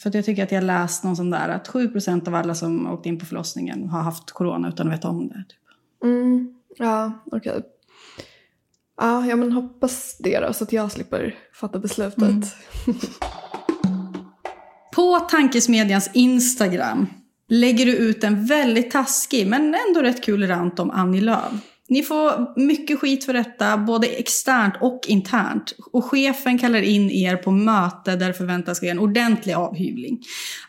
[0.01, 3.05] För jag tycker att jag läst någon sån där att 7% av alla som åkt
[3.05, 5.43] in på förlossningen har haft corona utan att veta om det.
[5.49, 5.59] Typ.
[6.03, 6.55] Mm.
[6.77, 7.61] Ja, okej.
[8.97, 12.21] Ja, ja, men hoppas det då så att jag slipper fatta beslutet.
[12.21, 12.41] Mm.
[14.95, 17.07] På Tankesmedjans Instagram
[17.47, 21.51] lägger du ut en väldigt taskig men ändå rätt kul rant om Annie Lööf.
[21.91, 25.73] Ni får mycket skit för detta, både externt och internt.
[25.91, 30.21] Och chefen kallar in er på möte där det förväntas ske en ordentlig avhyvling.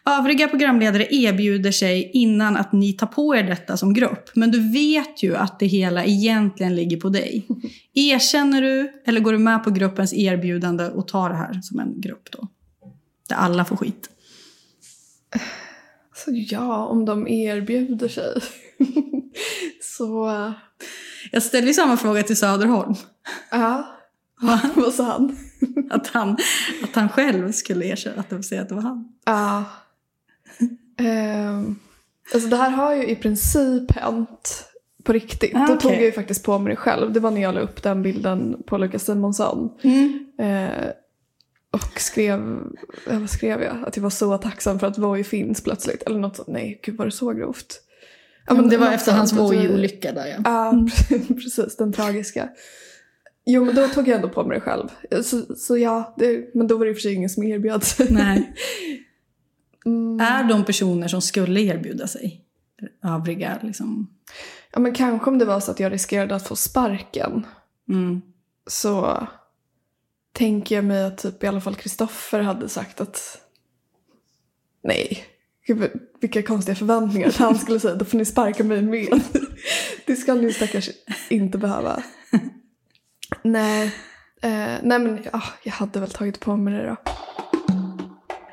[0.05, 4.31] Övriga programledare erbjuder sig innan att ni tar på er detta som grupp.
[4.35, 7.47] Men du vet ju att det hela egentligen ligger på dig.
[7.95, 12.01] Erkänner du eller går du med på gruppens erbjudande och tar det här som en
[12.01, 12.49] grupp då?
[13.29, 14.11] Där alla får skit.
[16.15, 18.41] Så ja, om de erbjuder sig.
[19.83, 20.53] så,
[21.33, 22.95] Jag ställde ju samma fråga till Söderholm.
[23.51, 23.99] ja.
[24.75, 25.37] Vad sa han?
[25.91, 26.37] Att han,
[26.83, 29.09] att han själv skulle erkänna att de säger att det var han.
[29.25, 29.65] Ja.
[30.99, 31.77] Ehm,
[32.35, 34.65] alltså det här har ju i princip hänt
[35.05, 35.57] på riktigt.
[35.57, 37.13] Ah, Då tog jag ju faktiskt på mig det själv.
[37.13, 39.71] Det var när jag la upp den bilden på Lukas Simonsson.
[40.39, 40.91] Eh,
[41.71, 42.59] och skrev,
[43.07, 43.77] vad skrev jag?
[43.87, 46.03] Att jag var så tacksam för att Voi finns plötsligt.
[46.03, 46.49] Eller något sånt.
[46.49, 47.81] Nej, gud var det så grovt?
[48.47, 50.37] Ja, men det var efter hans Voi-olycka där ja.
[50.45, 50.87] Ja,
[51.35, 51.77] precis.
[51.77, 52.49] Den tragiska.
[53.45, 54.89] Jo, men då tog jag ändå på mig det själv.
[55.23, 57.85] Så, så ja, det, men då var det i och för sig ingen som erbjöd
[57.85, 58.07] sig.
[58.11, 58.55] Nej.
[59.85, 60.21] Mm.
[60.21, 62.45] Är de personer som skulle erbjuda sig
[63.05, 64.11] övriga liksom?
[64.73, 67.47] Ja, men kanske om det var så att jag riskerade att få sparken.
[67.89, 68.23] Mm.
[68.67, 69.27] Så
[70.33, 73.41] tänker jag mig att typ i alla fall Kristoffer hade sagt att
[74.83, 75.25] nej.
[75.67, 75.91] Gud,
[76.21, 79.21] vilka konstiga förväntningar att han skulle säga då får ni sparka mig med.
[80.07, 80.91] Det ska ni stackars
[81.29, 82.03] inte behöva.
[83.43, 83.87] Nej,
[84.43, 84.51] eh,
[84.83, 86.97] nej men ah, jag hade väl tagit på mig det då.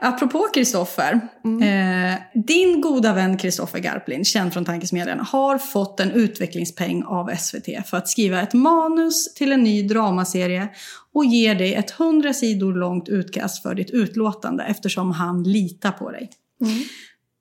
[0.01, 1.13] Apropå Kristoffer.
[1.43, 7.87] Eh, din goda vän Kristoffer Garplind, känd från Tankesmedjan, har fått en utvecklingspeng av SVT
[7.87, 10.69] för att skriva ett manus till en ny dramaserie
[11.13, 16.11] och ger dig ett 100 sidor långt utkast för ditt utlåtande eftersom han litar på
[16.11, 16.29] dig.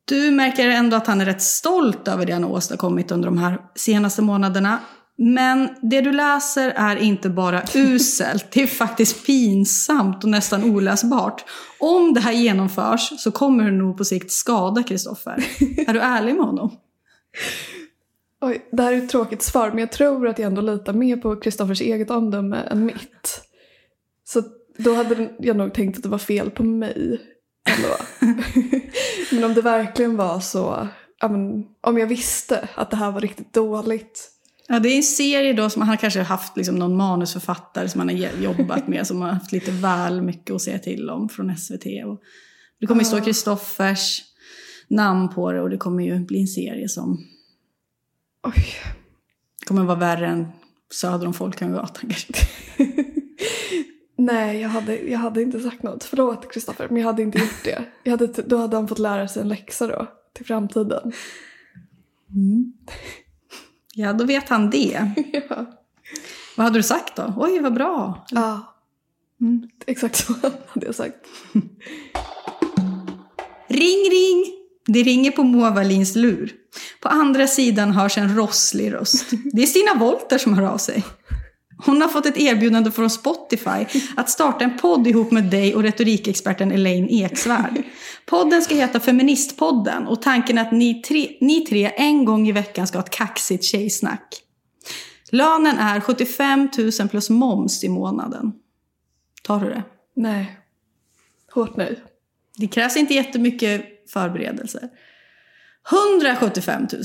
[0.04, 3.38] Du märker ändå att han är rätt stolt över det han har åstadkommit under de
[3.38, 4.78] här senaste månaderna.
[5.18, 11.44] Men det du läser är inte bara uselt, det är faktiskt pinsamt och nästan oläsbart.
[11.78, 15.44] Om det här genomförs så kommer det nog på sikt skada Kristoffer.
[15.86, 16.76] Är du ärlig med honom?
[18.40, 21.16] Oj, det här är ett tråkigt svar men jag tror att jag ändå litar mer
[21.16, 23.42] på Kristoffers eget omdöme än mitt.
[24.24, 24.42] Så
[24.78, 27.20] då hade jag nog tänkt att det var fel på mig
[27.76, 27.96] ändå.
[29.32, 30.88] men om det verkligen var så,
[31.20, 34.30] ja, men, om jag visste att det här var riktigt dåligt.
[34.68, 38.00] Ja, det är en serie då som han har kanske haft liksom någon manusförfattare som
[38.00, 41.56] han har jobbat med som har haft lite väl mycket att säga till om från
[41.56, 41.84] SVT.
[42.06, 42.20] Och
[42.80, 44.22] det kommer ju stå Kristoffers
[44.88, 47.26] namn på det och det kommer ju bli en serie som
[48.42, 48.66] Oj.
[49.66, 50.46] kommer vara värre än
[50.90, 52.32] Söder om Folkungagatan kanske.
[54.20, 56.04] Nej, jag hade, jag hade inte sagt något.
[56.04, 57.84] Förlåt Kristoffer, men jag hade inte gjort det.
[58.02, 61.12] Jag hade, då hade han fått lära sig en läxa då, till framtiden.
[63.94, 65.12] Ja, då vet han det.
[65.48, 65.66] ja.
[66.56, 67.34] Vad hade du sagt då?
[67.36, 68.26] Oj, vad bra.
[68.30, 68.74] ja.
[69.86, 70.32] Exakt så
[70.66, 71.26] hade jag sagt.
[73.68, 74.44] Ring, ring!
[74.86, 76.52] Det ringer på Moa Wallins lur.
[77.00, 79.30] På andra sidan hörs en rosslig röst.
[79.52, 81.04] Det är Stina Wolter som hör av sig.
[81.84, 85.82] Hon har fått ett erbjudande från Spotify att starta en podd ihop med dig och
[85.82, 87.82] retorikexperten Elaine Eksvärd.
[88.26, 92.52] Podden ska heta Feministpodden och tanken är att ni tre, ni tre en gång i
[92.52, 94.42] veckan ska ha ett kaxigt tjejsnack.
[95.30, 96.68] Lönen är 75
[97.00, 98.52] 000 plus moms i månaden.
[99.42, 99.82] Tar du det?
[100.16, 100.58] Nej.
[101.54, 102.02] Hårt nej.
[102.56, 104.88] Det krävs inte jättemycket förberedelser.
[106.20, 107.02] 175 000.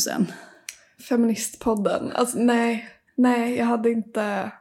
[1.09, 2.11] Feministpodden.
[2.11, 2.89] Alltså nej.
[3.15, 4.51] Nej, jag hade inte...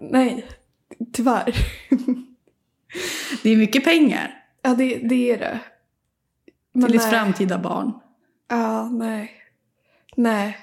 [0.00, 0.48] Nej.
[1.12, 1.54] Tyvärr.
[3.42, 5.60] Det är mycket pengar ja, det, det är det.
[6.72, 7.10] Men till nej.
[7.10, 7.92] framtida barn.
[8.48, 9.32] Ja, nej.
[10.16, 10.58] Nej.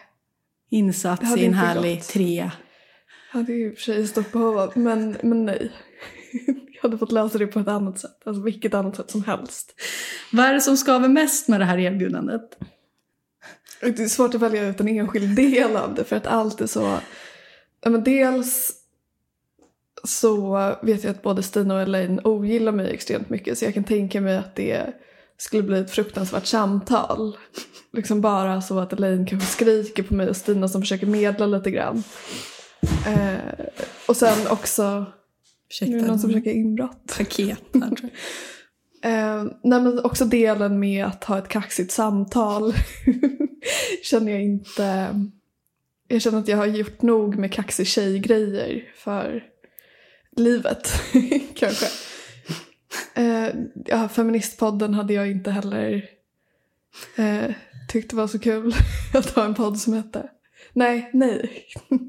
[0.70, 2.08] Det Insats i en härlig gått.
[2.08, 2.52] trea.
[3.32, 5.72] Jag hade ju i och för sig stort behov men, men nej.
[6.74, 8.28] Jag hade fått lösa det på ett annat sätt.
[8.28, 9.82] Alltså vilket annat sätt som helst.
[10.32, 12.58] Vad är det som skaver mest med det här erbjudandet?
[13.82, 16.68] Det är svårt att välja ut en enskild del av det för att allt är
[16.68, 17.00] så...
[17.82, 18.79] Ja, men dels
[20.04, 23.84] så vet jag att både Stina och Elaine ogillar mig extremt mycket så jag kan
[23.84, 24.94] tänka mig att det
[25.38, 27.38] skulle bli ett fruktansvärt samtal.
[27.94, 31.72] Liksom bara så att Elaine kanske skriker på mig och Stina som försöker medla lite
[31.72, 32.04] grann.
[33.08, 33.66] Eh,
[34.08, 35.06] och sen också...
[35.82, 37.16] Nu är det Ursäkta, någon som försöker inbrott.
[37.18, 37.64] paket.
[39.04, 42.74] Eh, nej men också delen med att ha ett kaxigt samtal
[44.04, 45.16] känner jag inte...
[46.08, 49.44] Jag känner att jag har gjort nog med kaxig tjejgrejer för
[50.40, 50.94] livet,
[51.56, 51.86] kanske.
[53.14, 53.48] Eh,
[53.86, 56.06] ja, feministpodden hade jag inte heller
[57.16, 57.52] eh,
[57.90, 58.74] tyckt det var så kul
[59.14, 60.30] att ha en podd som hette.
[60.74, 61.66] Nej, nej.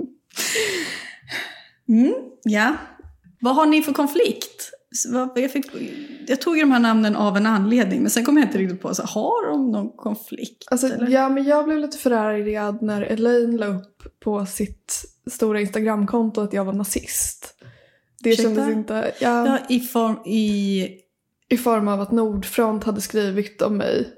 [1.88, 2.76] Mm, ja.
[3.40, 4.70] Vad har ni för konflikt?
[5.34, 5.66] Jag, fick,
[6.26, 8.94] jag tog de här namnen av en anledning, men sen kom jag inte riktigt på,
[8.94, 10.64] så har de någon konflikt?
[10.70, 16.40] Alltså, ja, men jag blev lite förargad när Elaine la upp på sitt stora Instagramkonto
[16.40, 17.54] att jag var nazist.
[18.22, 18.54] Det Ursäkta?
[18.54, 19.12] kändes inte...
[19.20, 20.88] Ja, Ja, i form, i...
[21.48, 24.08] I form av att Nordfront hade skrivit om mig.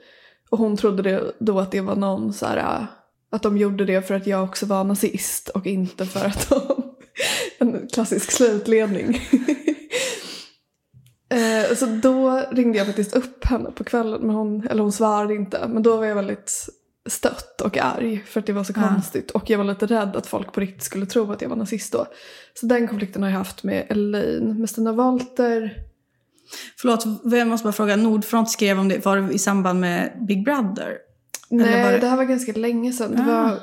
[0.51, 2.57] Och hon trodde det, då att det var någon så här...
[2.57, 2.85] äh,
[3.31, 6.61] Att de gjorde det för att jag också var nazist och inte för att de...
[7.59, 9.21] En klassisk slutledning.
[11.33, 15.35] Eh, så då ringde jag faktiskt upp henne på kvällen, men hon, eller hon svarade
[15.35, 15.69] inte.
[15.69, 16.69] Men då var jag väldigt
[17.09, 18.89] stött och arg för att det var så Ja.
[18.89, 19.31] konstigt.
[19.31, 21.93] Och jag var lite rädd att folk på riktigt skulle tro att jag var nazist
[21.93, 22.07] då.
[22.55, 24.61] Så den konflikten har jag haft med Elaine.
[24.61, 25.73] Med Stina Walter
[26.79, 27.97] Förlåt, jag måste bara fråga.
[27.97, 30.97] Nordfront skrev om det, var det i samband med Big Brother?
[31.51, 32.07] Nej, det- det...
[32.07, 33.11] här var ganska länge sedan.
[33.17, 33.43] Det Ah.
[33.43, 33.59] var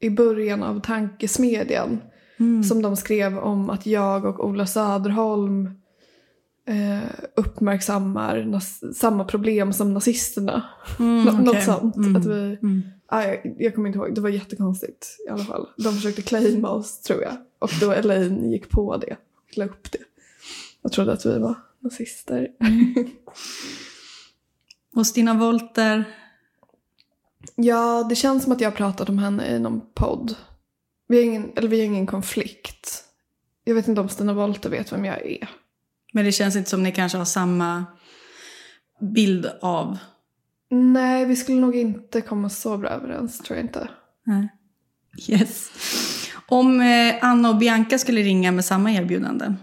[0.00, 2.00] i början av Tankesmedjan
[2.40, 2.62] Mm.
[2.64, 5.70] som de skrev om att jag och Ola Söderholm
[6.68, 8.60] eh, uppmärksammar
[8.94, 10.62] samma problem som nazisterna.
[10.98, 11.96] Mm, Nå- Något sånt.
[11.96, 12.16] Mm.
[12.16, 12.82] Att vi, Mm.
[13.06, 15.68] ah, jag, jag kommer inte ihåg, det var jättekonstigt i alla fall.
[15.76, 17.36] De försökte claima oss tror jag.
[17.58, 19.98] Och då Elaine gick på det och la upp det.
[20.82, 22.48] Jag trodde att vi var nazister.
[24.94, 26.04] Och Stina Wolter?
[27.54, 30.34] Ja, det känns som att jag har pratat om henne i någon podd.
[31.08, 33.04] Vi har ingen, eller vi har ingen konflikt.
[33.64, 35.48] Jag vet inte om Stina Wollter vet vem jag är.
[36.12, 37.84] Men det känns inte som ni kanske har samma
[39.00, 39.98] bild av...
[40.70, 43.88] Nej, vi skulle nog inte komma så bra överens, tror jag inte.
[44.24, 44.48] Nej.
[45.28, 45.70] Yes.
[46.48, 49.54] Om eh, Anna och Bianca skulle ringa med samma erbjudande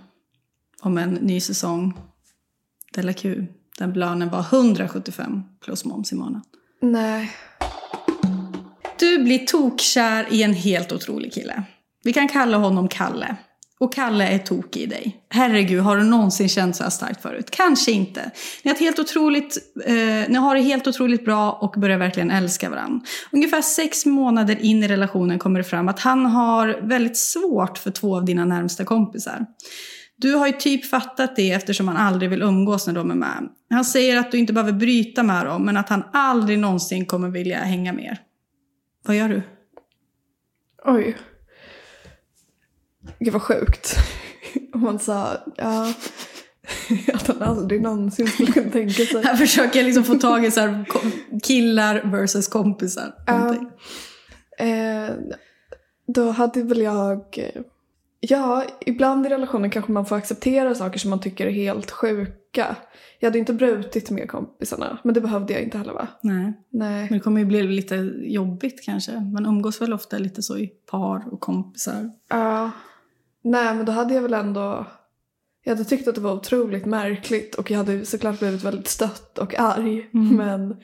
[0.81, 1.93] om en ny säsong
[2.93, 3.45] Della Q,
[3.77, 6.41] där lönen var 175 plus moms i månaden.
[6.81, 7.31] Nej.
[8.99, 11.63] Du blir tokkär i en helt otrolig kille.
[12.03, 13.35] Vi kan kalla honom Kalle.
[13.79, 15.17] Och Kalle är tokig i dig.
[15.29, 17.51] Herregud, har du någonsin känt så här starkt förut?
[17.51, 18.31] Kanske inte.
[18.63, 19.95] Ni har, helt otroligt, eh,
[20.29, 23.05] ni har det helt otroligt bra och börjar verkligen älska varandra.
[23.31, 27.91] Ungefär sex månader in i relationen kommer det fram att han har väldigt svårt för
[27.91, 29.45] två av dina närmsta kompisar.
[30.17, 33.49] Du har ju typ fattat det eftersom han aldrig vill umgås när de är med.
[33.69, 37.29] Han säger att du inte behöver bryta med dem, men att han aldrig någonsin kommer
[37.29, 38.19] vilja hänga mer.
[39.05, 39.41] Vad gör du?
[40.85, 41.17] Oj.
[43.19, 43.95] Gud vad sjukt.
[44.73, 45.93] Om man sa, ja.
[47.13, 49.23] Att han aldrig någonsin skulle kunna tänka sig.
[49.23, 50.85] Här försöker jag liksom få tag i så här
[51.43, 53.15] killar versus kompisar.
[53.27, 53.69] någonting.
[54.59, 55.09] Eh,
[56.07, 57.51] då hade väl jag...
[58.19, 62.75] Ja, ibland i relationen kanske man får acceptera saker som man tycker är helt sjuka.
[63.19, 66.07] Jag hade inte brutit med kompisarna, men det behövde jag inte heller va?
[66.21, 67.01] Nej, Nej.
[67.09, 69.19] men det kommer ju bli lite jobbigt kanske.
[69.19, 72.11] Man umgås väl ofta lite så i par och kompisar.
[72.29, 72.71] Ja.
[73.45, 74.85] Nej, men då hade jag väl ändå...
[75.63, 79.37] Jag hade tyckt att det var otroligt märkligt och jag hade såklart blivit väldigt stött
[79.37, 80.09] och arg.
[80.11, 80.75] Men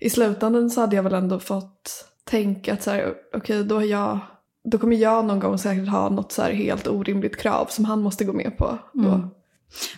[0.00, 4.18] i slutändan så hade jag väl ändå fått tänka att så här, okej, då, jag,
[4.64, 8.24] då kommer jag någon gång säkert ha något så helt orimligt krav som han måste
[8.24, 8.78] gå med på.
[8.92, 9.08] Då.
[9.08, 9.28] Mm.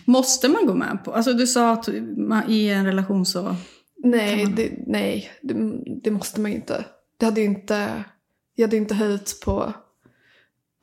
[0.05, 1.13] Måste man gå med på?
[1.13, 3.55] Alltså du sa att man, i en relation så...
[4.03, 5.53] Nej, man- det, nej det,
[6.03, 6.85] det måste man ju inte.
[7.17, 8.03] Det hade ju inte...
[8.55, 9.73] Jag hade inte höjt på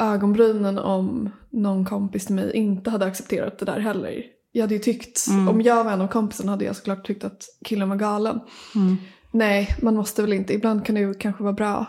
[0.03, 4.23] ögonbrynen om någon kompis till mig inte hade accepterat det där heller.
[4.53, 5.49] Jag hade ju tyckt, Mm.
[5.49, 8.41] om jag var en av kompisarna hade jag såklart tyckt att killen var galen.
[8.75, 8.97] Mm.
[9.33, 10.55] Nej, man måste väl inte.
[10.55, 11.87] Ibland kan det ju kanske vara bra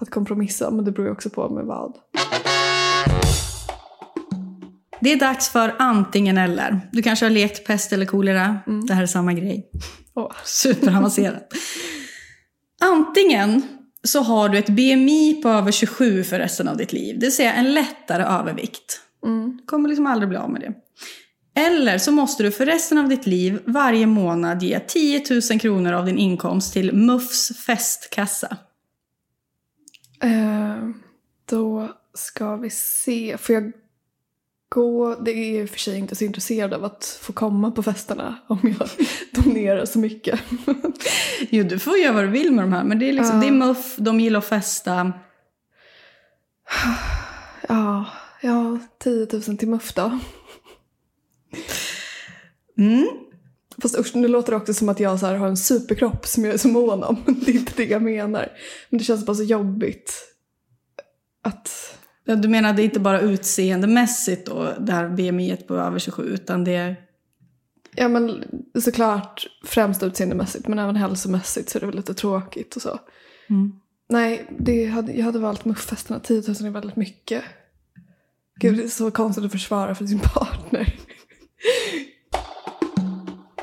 [0.00, 1.94] att kompromissa, men det beror ju också på med vad.
[5.00, 6.80] Det är dags för antingen eller.
[6.92, 8.58] Du kanske har lekt pest eller kolera.
[8.88, 9.70] Det här är samma grej.
[10.14, 10.32] Åh.
[10.44, 11.48] Superavancerat.
[12.84, 13.62] Antingen
[14.04, 17.18] så har du ett BMI på över 27 för resten av ditt liv.
[17.18, 19.00] Det vill säga en lättare övervikt.
[19.24, 19.56] Mm.
[19.56, 20.74] Du kommer liksom aldrig bli av med det.
[21.60, 25.92] Eller så måste du för resten av ditt liv varje månad ge 10 000 kronor
[25.92, 28.56] av din inkomst till MUFs festkassa.
[30.22, 30.88] Eh,
[31.50, 33.36] då ska vi se.
[33.38, 33.72] Får jag
[34.68, 35.14] gå?
[35.14, 38.88] Det är för sig inte så intresserad av att få komma på festerna om jag
[39.44, 40.40] donerar så mycket.
[41.50, 42.84] Jo, du får göra vad du vill med de här.
[42.84, 43.40] Men det är, liksom, Ja.
[43.40, 45.12] det är MUF, de gillar att festa.
[47.68, 48.04] ja,
[48.42, 50.18] ja, 10 000 till MUF då.
[52.78, 53.06] Mm.
[53.82, 56.54] Fast usch, nu låter det också som att jag så har en superkropp som jag
[56.54, 57.16] är så mån om.
[57.26, 58.48] Det är inte det jag menar.
[58.90, 60.14] Men det känns bara så jobbigt.
[61.42, 61.97] Att...
[62.28, 66.22] Ja, Du menar det är inte bara utseendemässigt då, det här BMI på över 27,
[66.22, 66.96] utan det är...
[67.94, 68.44] Ja men
[68.80, 72.98] såklart främst utseendemässigt men även hälsomässigt så är det väl lite tråkigt och så.
[73.50, 73.72] Mm.
[74.08, 76.20] Nej, det hade, jag hade valt MUF-festerna.
[76.20, 77.44] 10 000 är väldigt mycket.
[78.60, 80.94] Gud, det är så konstigt att försvara för sin partner.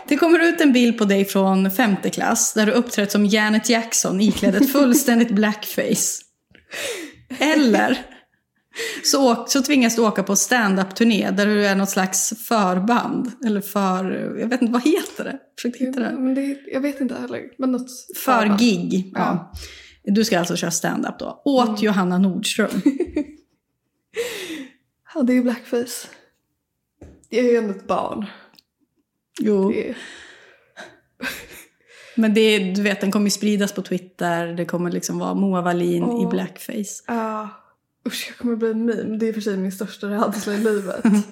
[0.08, 3.70] Det kommer ut en bild på dig från femte klass där du uppträtt som Janet
[3.70, 6.22] Jackson iklädd ett fullständigt blackface.
[7.40, 8.15] Eller
[9.04, 13.32] så, så tvingas du åka på stand-up-turné där du är något slags förband.
[13.46, 15.40] Eller för, jag vet inte, vad heter det?
[15.56, 16.12] Försök hitta det.
[16.12, 17.42] Men det, jag vet inte heller.
[17.58, 19.12] Men något För gig.
[19.16, 19.52] Ja.
[20.04, 20.12] Ja.
[20.14, 21.42] Du ska alltså köra stand-up då.
[21.46, 22.70] Åt Johanna Nordström.
[25.16, 26.08] Ja, det är ju blackface.
[27.30, 28.26] Jag är ju ändå ett barn.
[29.40, 29.70] Jo.
[29.72, 29.98] Det är,
[32.16, 34.48] Men det, du vet, den kommer ju spridas på Twitter.
[34.48, 36.30] Det kommer liksom vara Moa Wallin i Åh.
[36.30, 37.04] blackface.
[37.08, 37.50] ja,
[38.08, 39.18] usch, jag kommer bli en meme.
[39.18, 41.06] Det är för sig min största rädsla i livet.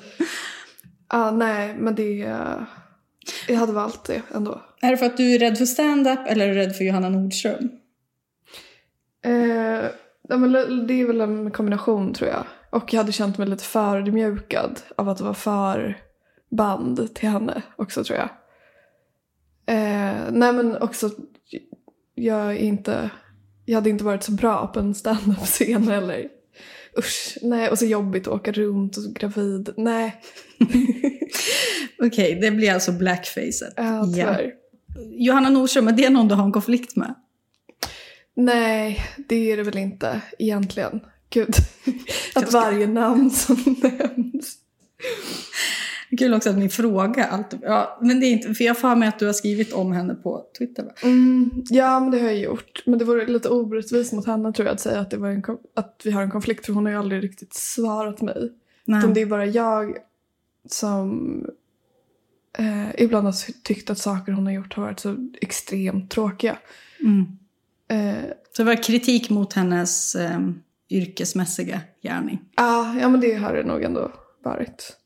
[1.10, 2.14] Ja, nej, men det.
[3.48, 4.62] Jag hade valt det ändå.
[4.82, 7.10] Är det för att du är rädd för stand-up eller är du rädd för Johanna
[7.10, 7.70] Nordström?
[9.26, 9.84] Eh,
[10.88, 12.46] det är väl en kombination tror jag.
[12.70, 15.98] Och jag hade känt mig lite förödmjukad av att vara för
[16.52, 18.30] band till henne också tror jag.
[19.66, 21.10] Eh, nej men också,
[22.16, 23.10] jag är inte,
[23.66, 26.28] jag hade inte varit så bra på en standup-scen heller.
[26.98, 30.22] Usch, nej och så jobbigt att åka runt och så gravid, nej.
[32.00, 33.74] Okej, det blir alltså blackfacet.
[33.76, 34.52] Ja, tyvärr.
[35.12, 37.16] Johanna Nordström, är det någon du har en konflikt med?
[38.36, 41.00] Nej, det är det väl inte egentligen.
[41.30, 41.56] Gud,
[42.36, 44.58] att varje namn som nämns.
[46.18, 47.60] Kul också att min fråga alltid...
[47.64, 48.54] Ja, men det är inte...
[48.54, 50.92] För jag får mig att du har skrivit om henne på Twitter, va?
[51.04, 52.84] Mm, ja, men det har jag gjort.
[52.86, 55.44] Men det vore lite orättvist mot henne tror jag att säga att, det var en,
[55.76, 58.52] att vi har en konflikt för hon har ju aldrig riktigt svarat mig.
[58.86, 59.00] Nej.
[59.00, 59.98] Utan det är bara jag
[60.70, 61.46] som
[62.58, 66.58] eh, ibland har tyckt att saker hon har gjort har varit så extremt tråkiga.
[67.00, 67.26] Mm.
[67.88, 70.40] Eh, Så det var kritik mot hennes eh,
[70.90, 72.42] yrkesmässiga gärning.
[72.56, 74.12] Ja, ja men det har det nog ändå
[74.44, 74.98] varit.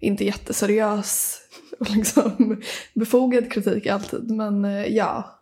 [0.00, 1.40] Inte jätteseriös
[1.78, 2.60] och liksom
[2.94, 5.40] befogad kritik alltid, men eh, ja.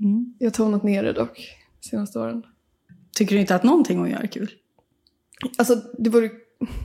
[0.00, 0.34] Mm.
[0.38, 2.42] Jag har tonat ner det dock senaste åren.
[3.12, 4.50] Tycker du inte att någonting hon gör är kul?
[5.58, 6.30] Alltså, det vore,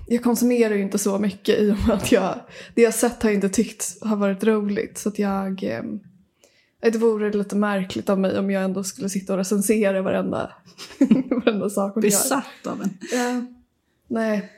[0.07, 2.39] jag konsumerar ju inte så mycket i och med att jag,
[2.75, 4.97] det jag sett har jag inte tyckt har varit roligt.
[4.97, 5.84] Så att jag, eh,
[6.82, 10.51] det vore lite märkligt av mig om jag ändå skulle sitta och recensera varenda,
[11.30, 12.09] varenda sak hon gör.
[12.09, 12.97] Besatt av en.
[13.11, 13.45] Ja,
[14.07, 14.51] nej.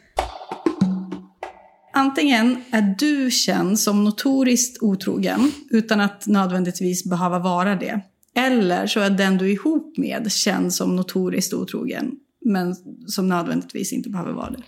[1.93, 8.01] Antingen är du känd som notoriskt otrogen utan att nödvändigtvis behöva vara det.
[8.35, 12.11] Eller så är den du är ihop med känd som notoriskt otrogen
[12.45, 12.75] men
[13.07, 14.63] som nödvändigtvis inte behöver vara det.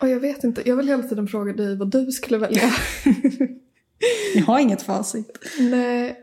[0.00, 2.70] Och jag vet inte, jag vill hela tiden fråga dig vad du skulle välja.
[4.34, 5.38] Jag har inget facit.
[5.58, 6.16] Nej,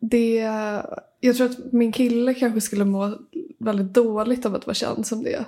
[0.00, 0.34] det...
[1.20, 3.18] Jag tror att min kille kanske skulle må
[3.58, 5.44] väldigt dåligt av att vara känd som det.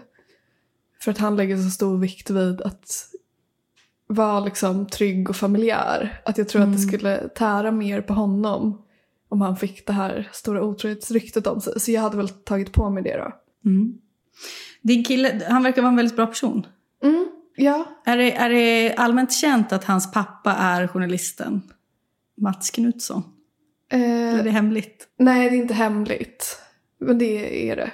[1.01, 3.10] För att han lägger så stor vikt vid att
[4.15, 6.21] vara liksom trygg och familjär.
[6.25, 8.83] Att jag tror att det skulle tära mer på honom
[9.29, 11.81] om han fick det här stora otrohetsryktet om sig.
[11.81, 13.33] Så jag hade väl tagit på mig det då.
[13.71, 13.93] Mm.
[14.83, 16.67] Din kille, han verkar vara en väldigt bra person.
[17.05, 17.85] Mm, ja.
[18.05, 21.63] Är det, är det allmänt känt att hans pappa är journalisten
[22.41, 23.23] Mats Knutsson?
[23.93, 25.09] Eller är Eh, det hemligt?
[25.19, 26.59] nej, det är inte hemligt.
[27.01, 27.91] Men det är det.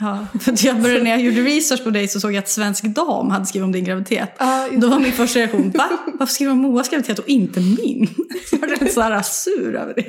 [0.00, 2.48] Ja, för att jag började, när jag gjorde research på dig så såg jag att
[2.48, 4.30] Svensk Dam hade skrivit om din graviditet.
[4.70, 5.88] Just Då var min första reaktion, va?
[6.18, 8.06] Varför skriver de Moas graviditet och inte min?
[8.50, 10.08] Så jag blev så här sur över det.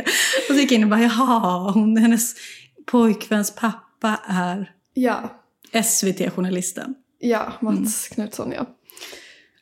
[0.49, 2.35] Och så gick jag in och bara, jaha, hon, hennes
[2.85, 5.35] pojkväns pappa är Ja.
[5.83, 6.95] SVT-journalisten.
[7.19, 8.65] Ja, Mats Knutsson ja.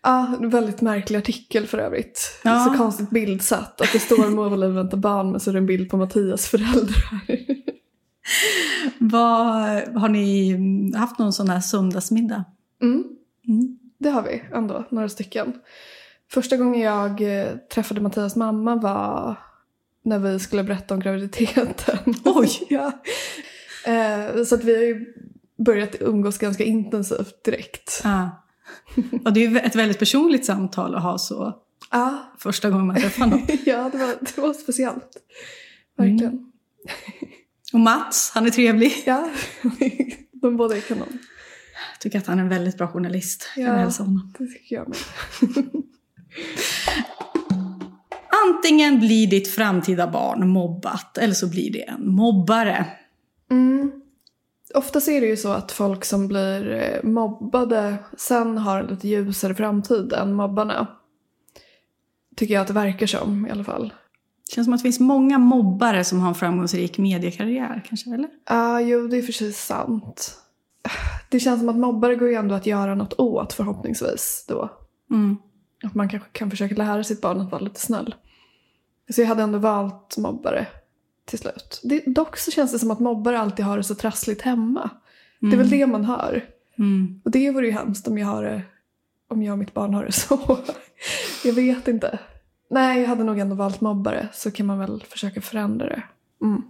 [0.04, 2.40] Ja, en väldigt märklig artikel för övrigt.
[2.44, 2.66] Ja.
[2.66, 3.82] Så konstigt bildsatt.
[3.82, 6.48] Att det står Moa Wallin väntar barn men så är det en bild på Mattias
[6.48, 7.22] föräldrar.
[9.00, 9.54] Vad,
[9.96, 10.58] har ni
[10.96, 12.44] haft någon sån här söndagsmiddag?
[12.82, 13.04] Mm,
[13.48, 13.78] Mm.
[13.98, 15.54] det har vi ändå, några stycken.
[16.32, 19.36] Första gången jag eh, träffade Mattias mamma var
[20.04, 21.98] när vi skulle berätta om graviditeten.
[22.26, 22.50] Oj!
[22.70, 22.92] ja.
[23.86, 25.14] Eh, så att vi har ju
[25.58, 28.02] börjat umgås ganska intensivt direkt.
[28.04, 28.44] Ja.
[29.26, 31.54] Och det är ju ett väldigt personligt samtal att ha så
[31.92, 33.42] Ja, första gången man träffar någon.
[33.66, 35.18] ja det, var, det var speciellt.
[35.98, 36.52] Verkligen.
[37.74, 39.04] Och Mats, han är trevlig.
[39.06, 39.30] Ja,
[40.42, 41.08] de båda är kanon.
[41.94, 43.48] Jag tycker att han är en väldigt bra journalist.
[43.56, 43.72] Jag Ja.
[43.72, 44.34] vill hälsa honom.
[44.40, 44.98] Det tycker jag med.
[48.48, 52.86] Antingen blir ditt framtida barn mobbat eller så blir det en mobbare.
[53.52, 53.92] Mm.
[54.74, 59.08] Ofta är det ju så att folk som blir eh, mobbade sen har en lite
[59.08, 60.88] ljusare framtid än mobbarna.
[62.36, 63.94] Tycker jag att det verkar som i alla fall.
[64.50, 68.30] Det känns som att det finns många mobbare som har en framgångsrik mediekarriär kanske, eller?
[68.50, 70.38] Ja, jo det är för sig sant.
[71.30, 74.70] Det känns som att mobbare går ju ändå att göra något åt förhoppningsvis då.
[75.12, 75.38] Mm.
[75.84, 78.16] Att man kanske kan försöka lära sitt barn att vara lite snäll.
[79.10, 80.68] Så jag hade ändå valt mobbare
[81.26, 81.82] till slut.
[81.84, 84.90] Det, dock så känns det som att mobbare alltid har det så trassligt hemma.
[85.40, 86.46] Det är väl det man hör.
[86.78, 87.22] Mm.
[87.26, 88.62] Och det vore ju hemskt om jag, har det,
[89.28, 90.58] om jag och mitt barn har det så.
[91.44, 92.20] jag vet inte.
[92.70, 96.04] Nej, jag hade nog ändå valt mobbare så kan man väl försöka förändra det.
[96.44, 96.62] Mm.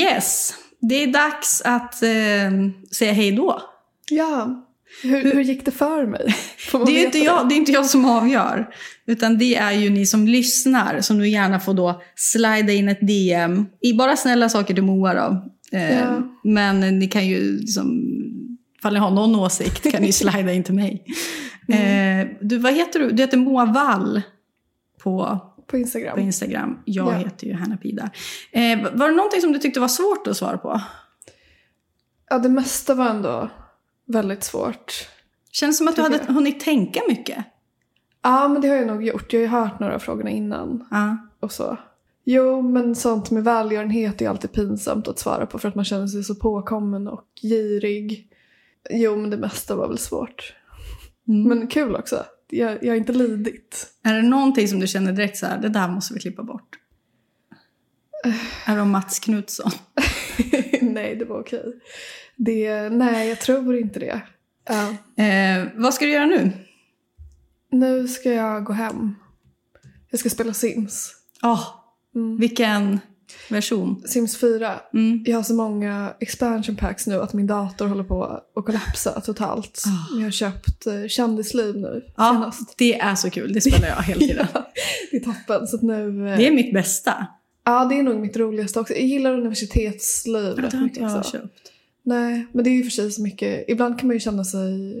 [0.00, 2.50] Yes, det är dags att eh,
[2.92, 3.62] säga hej då.
[4.10, 4.64] Ja,
[5.02, 6.34] hur, hur gick det för mig?
[6.86, 8.68] Det är, inte jag, det är inte jag som avgör.
[9.06, 13.06] Utan det är ju ni som lyssnar som du gärna får då slida in ett
[13.06, 13.66] DM.
[13.80, 15.44] I bara snälla saker till Moa då.
[15.78, 16.22] Eh, Ja.
[16.44, 18.02] Men ni kan ju liksom,
[18.78, 21.04] ifall ni har någon åsikt kan ni slida in till mig.
[21.68, 22.20] Mm.
[22.20, 23.10] Eh, du, vad heter du?
[23.10, 24.22] Du heter Moa Wall
[24.98, 25.38] på...
[25.66, 26.14] på Instagram.
[26.14, 26.78] på Instagram.
[26.84, 27.12] Jag Ja.
[27.12, 28.10] heter ju Hanna Pida.
[28.52, 30.80] Eh, var det någonting som du tyckte var svårt att svara på?
[32.30, 33.50] Ja, det mesta var ändå
[34.06, 34.92] väldigt svårt.
[35.52, 37.44] Känns som att du hade hunnit tänka mycket.
[38.22, 39.32] Ja, men det har jag nog gjort.
[39.32, 41.16] Jag har ju hört några av frågorna innan Ja.
[41.40, 41.76] och så.
[42.24, 46.06] Jo, men sånt med välgörenhet är alltid pinsamt att svara på för att man känner
[46.06, 48.28] sig så påkommen och girig.
[48.90, 50.54] Jo, men det mesta var väl svårt.
[51.28, 51.42] Mm.
[51.48, 52.24] Men kul också.
[52.50, 53.86] Jag, jag har inte lidit.
[54.02, 56.78] Är det någonting som du känner direkt så här, det där måste vi klippa bort?
[58.64, 59.70] Är det om Mats Knutsson?
[60.80, 61.80] nej, det var okej.
[62.36, 64.20] Det, nej, jag tror inte det.
[64.64, 64.88] Ja.
[65.24, 66.52] Eh, vad ska du göra nu?
[67.70, 69.14] Nu ska jag gå hem.
[70.10, 71.14] Jag ska spela Sims.
[71.42, 71.64] Oh,
[72.38, 73.00] Vilken
[73.48, 74.02] version?
[74.06, 74.80] Sims 4.
[74.94, 75.24] Mm.
[75.26, 78.24] Jag har så många expansion packs nu att min dator håller på
[78.56, 79.82] att kollapsa totalt.
[79.86, 80.16] Ah.
[80.18, 82.74] Jag har köpt eh, kändisliv nu Ja, senast.
[82.78, 83.52] det är så kul.
[83.52, 84.46] Det spelar jag hela tiden.
[85.10, 85.66] Det är toppen.
[85.66, 87.26] Så nu, eh, Det är mitt bästa.
[87.64, 88.94] Ja, det är nog mitt roligaste också.
[88.94, 91.30] Jag gillar universitetsliv Det har inte jag också.
[91.32, 91.72] köpt.
[92.02, 93.64] Nej, men det är ju för sig så mycket.
[93.68, 94.94] Ibland kan man ju känna sig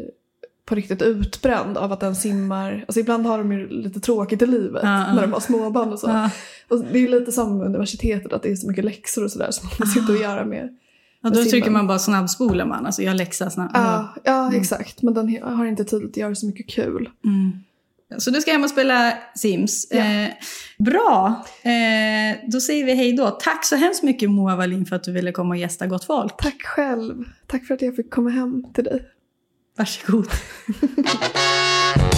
[0.68, 2.84] på riktigt utbränd av att den simmar.
[2.88, 5.14] Alltså ibland har de ju lite tråkigt i livet Ja, ja.
[5.14, 6.08] när de har småbarn och så.
[6.08, 6.30] Ja.
[6.68, 9.50] Och det är ju lite som universitetet att det är så mycket läxor och sådär
[9.50, 9.92] som man Ah.
[9.94, 10.68] sitter och göra med.
[11.22, 11.72] Ja, då Med trycker simmen.
[11.72, 12.86] man bara snabbspolar man.
[12.86, 13.72] Alltså jag läxar snabbt.
[13.74, 14.60] Ja, ja Mm.
[14.60, 15.02] exakt.
[15.02, 17.08] Men den har inte tid att göra så mycket kul.
[17.24, 17.52] Mm.
[18.18, 19.86] Så du ska hem och spela Sims.
[19.90, 19.96] Ja.
[19.98, 20.28] Eh,
[20.78, 23.30] bra, eh, då säger vi hej då.
[23.30, 26.36] Tack så hemskt mycket Moa Wallin för att du ville komma och gästa Gott Folk.
[26.36, 27.24] Tack själv.
[27.46, 29.02] Tack för att jag fick komma hem till dig.
[29.78, 30.26] Varsågod.